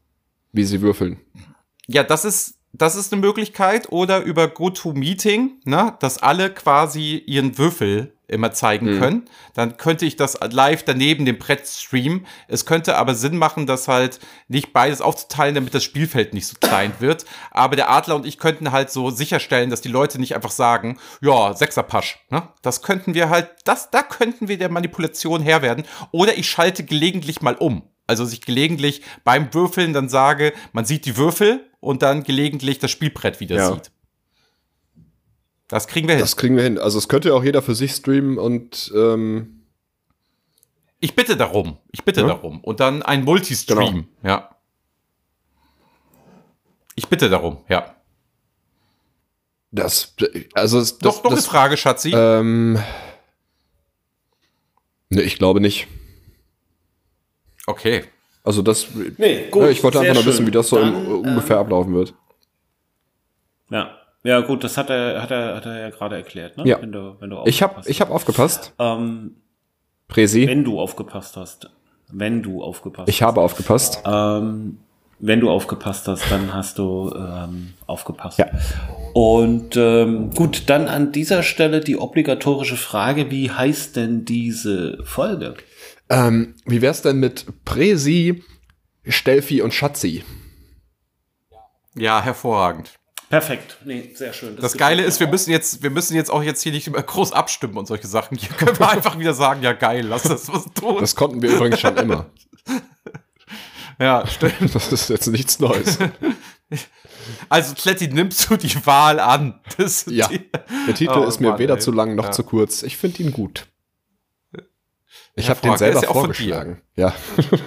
[0.53, 1.21] wie sie würfeln.
[1.87, 3.91] Ja, das ist, das ist eine Möglichkeit.
[3.91, 5.97] Oder über GoToMeeting, ne?
[6.01, 8.99] Dass alle quasi ihren Würfel immer zeigen Mhm.
[9.01, 9.31] können.
[9.55, 12.27] Dann könnte ich das live daneben dem Brett streamen.
[12.47, 16.57] Es könnte aber Sinn machen, das halt nicht beides aufzuteilen, damit das Spielfeld nicht so
[16.61, 17.25] klein wird.
[17.51, 20.99] Aber der Adler und ich könnten halt so sicherstellen, dass die Leute nicht einfach sagen,
[21.21, 22.19] ja, Sechserpasch.
[22.31, 22.47] Ne?
[22.63, 25.85] Das könnten wir halt, das, da könnten wir der Manipulation Herr werden.
[26.13, 27.83] Oder ich schalte gelegentlich mal um.
[28.07, 32.79] Also dass ich gelegentlich beim Würfeln dann sage, man sieht die Würfel und dann gelegentlich
[32.79, 33.73] das Spielbrett wieder Ja.
[33.73, 33.91] sieht.
[35.69, 36.23] Das kriegen wir hin.
[36.23, 36.79] Das kriegen wir hin.
[36.79, 39.63] Also es könnte ja auch jeder für sich streamen und ähm,
[41.01, 41.77] Ich bitte darum.
[41.93, 42.27] Ich bitte Ja.
[42.29, 42.61] darum.
[42.65, 44.09] Und dann ein Multistream.
[44.23, 44.29] Genau.
[44.35, 44.57] Ja.
[46.97, 47.95] Ich bitte darum, ja.
[49.71, 50.15] das,
[50.55, 52.11] also es- Doch, das, noch eine das, Frage, Schatzi.
[52.13, 52.73] ähm,
[55.11, 55.87] ne, ich glaube nicht.
[57.67, 58.05] okay.
[58.43, 58.87] Also das,
[59.19, 59.63] Nee, gut.
[59.65, 62.15] ja, ich wollte einfach nur wissen, wie das so Dann, ungefähr ablaufen wird.
[63.71, 63.98] Ja.
[64.25, 66.67] Ja, gut, das hat er, hat er, hat er ja gerade erklärt, ne?
[66.67, 66.81] Ja.
[66.83, 68.73] Wenn du, wenn du Ich habe aufgepasst ich hab aufgepasst.
[68.79, 68.99] hast.
[69.01, 69.37] Ähm,
[70.09, 71.71] Presi, wenn du aufgepasst hast.
[72.11, 74.03] Wenn du aufgepasst ich habe aufgepasst.
[74.05, 74.43] hast.
[74.43, 74.79] Ähm,
[75.21, 78.39] wenn du aufgepasst hast, dann hast du ähm, aufgepasst.
[78.39, 78.47] Ja.
[79.15, 85.55] Und ähm, gut, dann an dieser Stelle die obligatorische Frage, wie heißt denn diese Folge?
[86.09, 88.45] Ähm, wie wär's denn mit Presi,
[89.07, 90.23] Stelfi und Schatzi?
[91.97, 92.98] Ja, hervorragend.
[93.31, 93.77] Perfekt.
[93.85, 94.57] Nee, sehr schön.
[94.57, 97.33] Das Geile ist, wir müssen jetzt, wir müssen jetzt auch jetzt hier nicht immer groß
[97.33, 98.39] abstimmen und solche Sachen.
[98.39, 100.97] Hier können wir einfach wieder sagen, ja geil, lass das was tun.
[101.01, 102.27] Das konnten wir übrigens schon immer.
[103.99, 104.75] ja, stimmt.
[104.75, 105.99] Das ist jetzt nichts Neues.
[107.51, 109.61] Also, Kletti, nimmst du die Wahl an?
[109.77, 110.29] Das Ja.
[110.29, 110.51] die,
[110.87, 111.81] Der Titel Oh, ist mir Mann, weder ey.
[111.81, 112.31] zu lang noch Ja.
[112.33, 112.83] zu kurz.
[112.83, 113.67] Ich finde ihn gut.
[115.35, 115.65] Ich habe Hervorragend.
[115.65, 116.83] den selber ja vorgeschlagen.
[116.97, 117.15] Ja.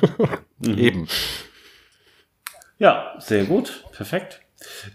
[0.66, 1.08] Eben.
[2.80, 3.86] Ja, sehr gut.
[3.92, 4.42] Perfekt.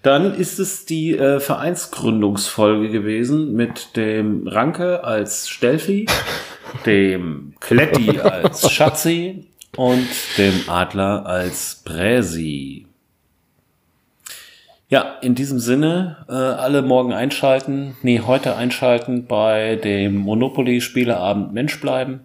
[0.02, 6.06] Dann ist es die äh, Vereinsgründungsfolge gewesen mit dem Ranke als Stelfi,
[6.86, 12.86] dem Kletti als Schatzi und dem Adler als Bräsi.
[14.88, 21.80] Ja, in diesem Sinne, äh, alle morgen einschalten, nee, heute einschalten bei dem Monopoly-Spieleabend Mensch
[21.80, 22.20] bleiben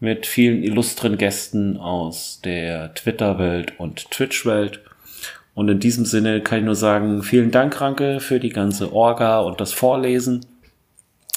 [0.00, 4.80] mit vielen illustren Gästen aus der Twitter-Welt und Twitch-Welt.
[5.54, 9.40] Und in diesem Sinne kann ich nur sagen, vielen Dank, Ranke, für die ganze Orga
[9.40, 10.44] und das Vorlesen.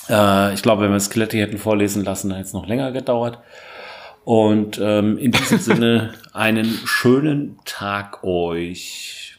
[0.10, 3.40] Äh, ich glaube, wenn wir Skeletti hätten vorlesen lassen, dann hätte es noch länger gedauert.
[4.24, 9.38] Und ähm, in diesem Sinne einen schönen Tag euch.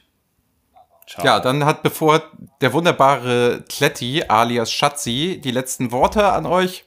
[1.06, 1.26] Ciao.
[1.26, 2.22] Ja, dann hat bevor
[2.60, 6.84] der wunderbare Kletti alias Schatzi die letzten Worte an euch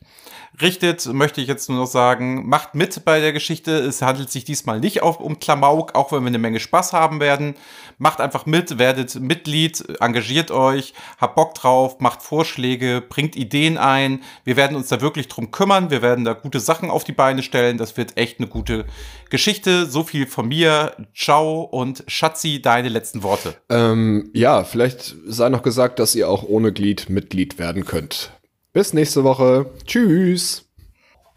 [0.60, 3.72] richtet, möchte ich jetzt nur noch sagen, macht mit bei der Geschichte.
[3.72, 7.19] Es handelt sich diesmal nicht auf, um Klamauk, auch wenn wir eine Menge Spaß haben
[7.19, 7.56] werden.
[7.98, 14.22] Macht einfach mit, werdet Mitglied, engagiert euch, habt Bock drauf, macht Vorschläge, bringt Ideen ein.
[14.44, 15.90] Wir werden uns da wirklich drum kümmern.
[15.90, 17.78] Wir werden da gute Sachen auf die Beine stellen.
[17.78, 18.86] Das wird echt eine gute
[19.30, 19.86] Geschichte.
[19.86, 20.94] So viel von mir.
[21.15, 23.56] Ciao und Schatzi, deine letzten Worte.
[23.69, 28.32] Ähm, ja, vielleicht sei noch gesagt, dass ihr auch ohne Glied Mitglied werden könnt.
[28.73, 29.65] Bis nächste Woche.
[29.85, 30.65] Tschüss.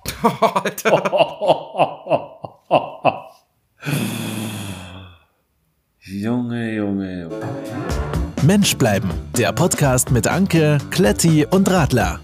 [5.98, 7.40] Junge, Junge, Junge.
[8.42, 9.10] Mensch bleiben.
[9.36, 12.20] Der Podcast mit Anke, Kletti und Radler.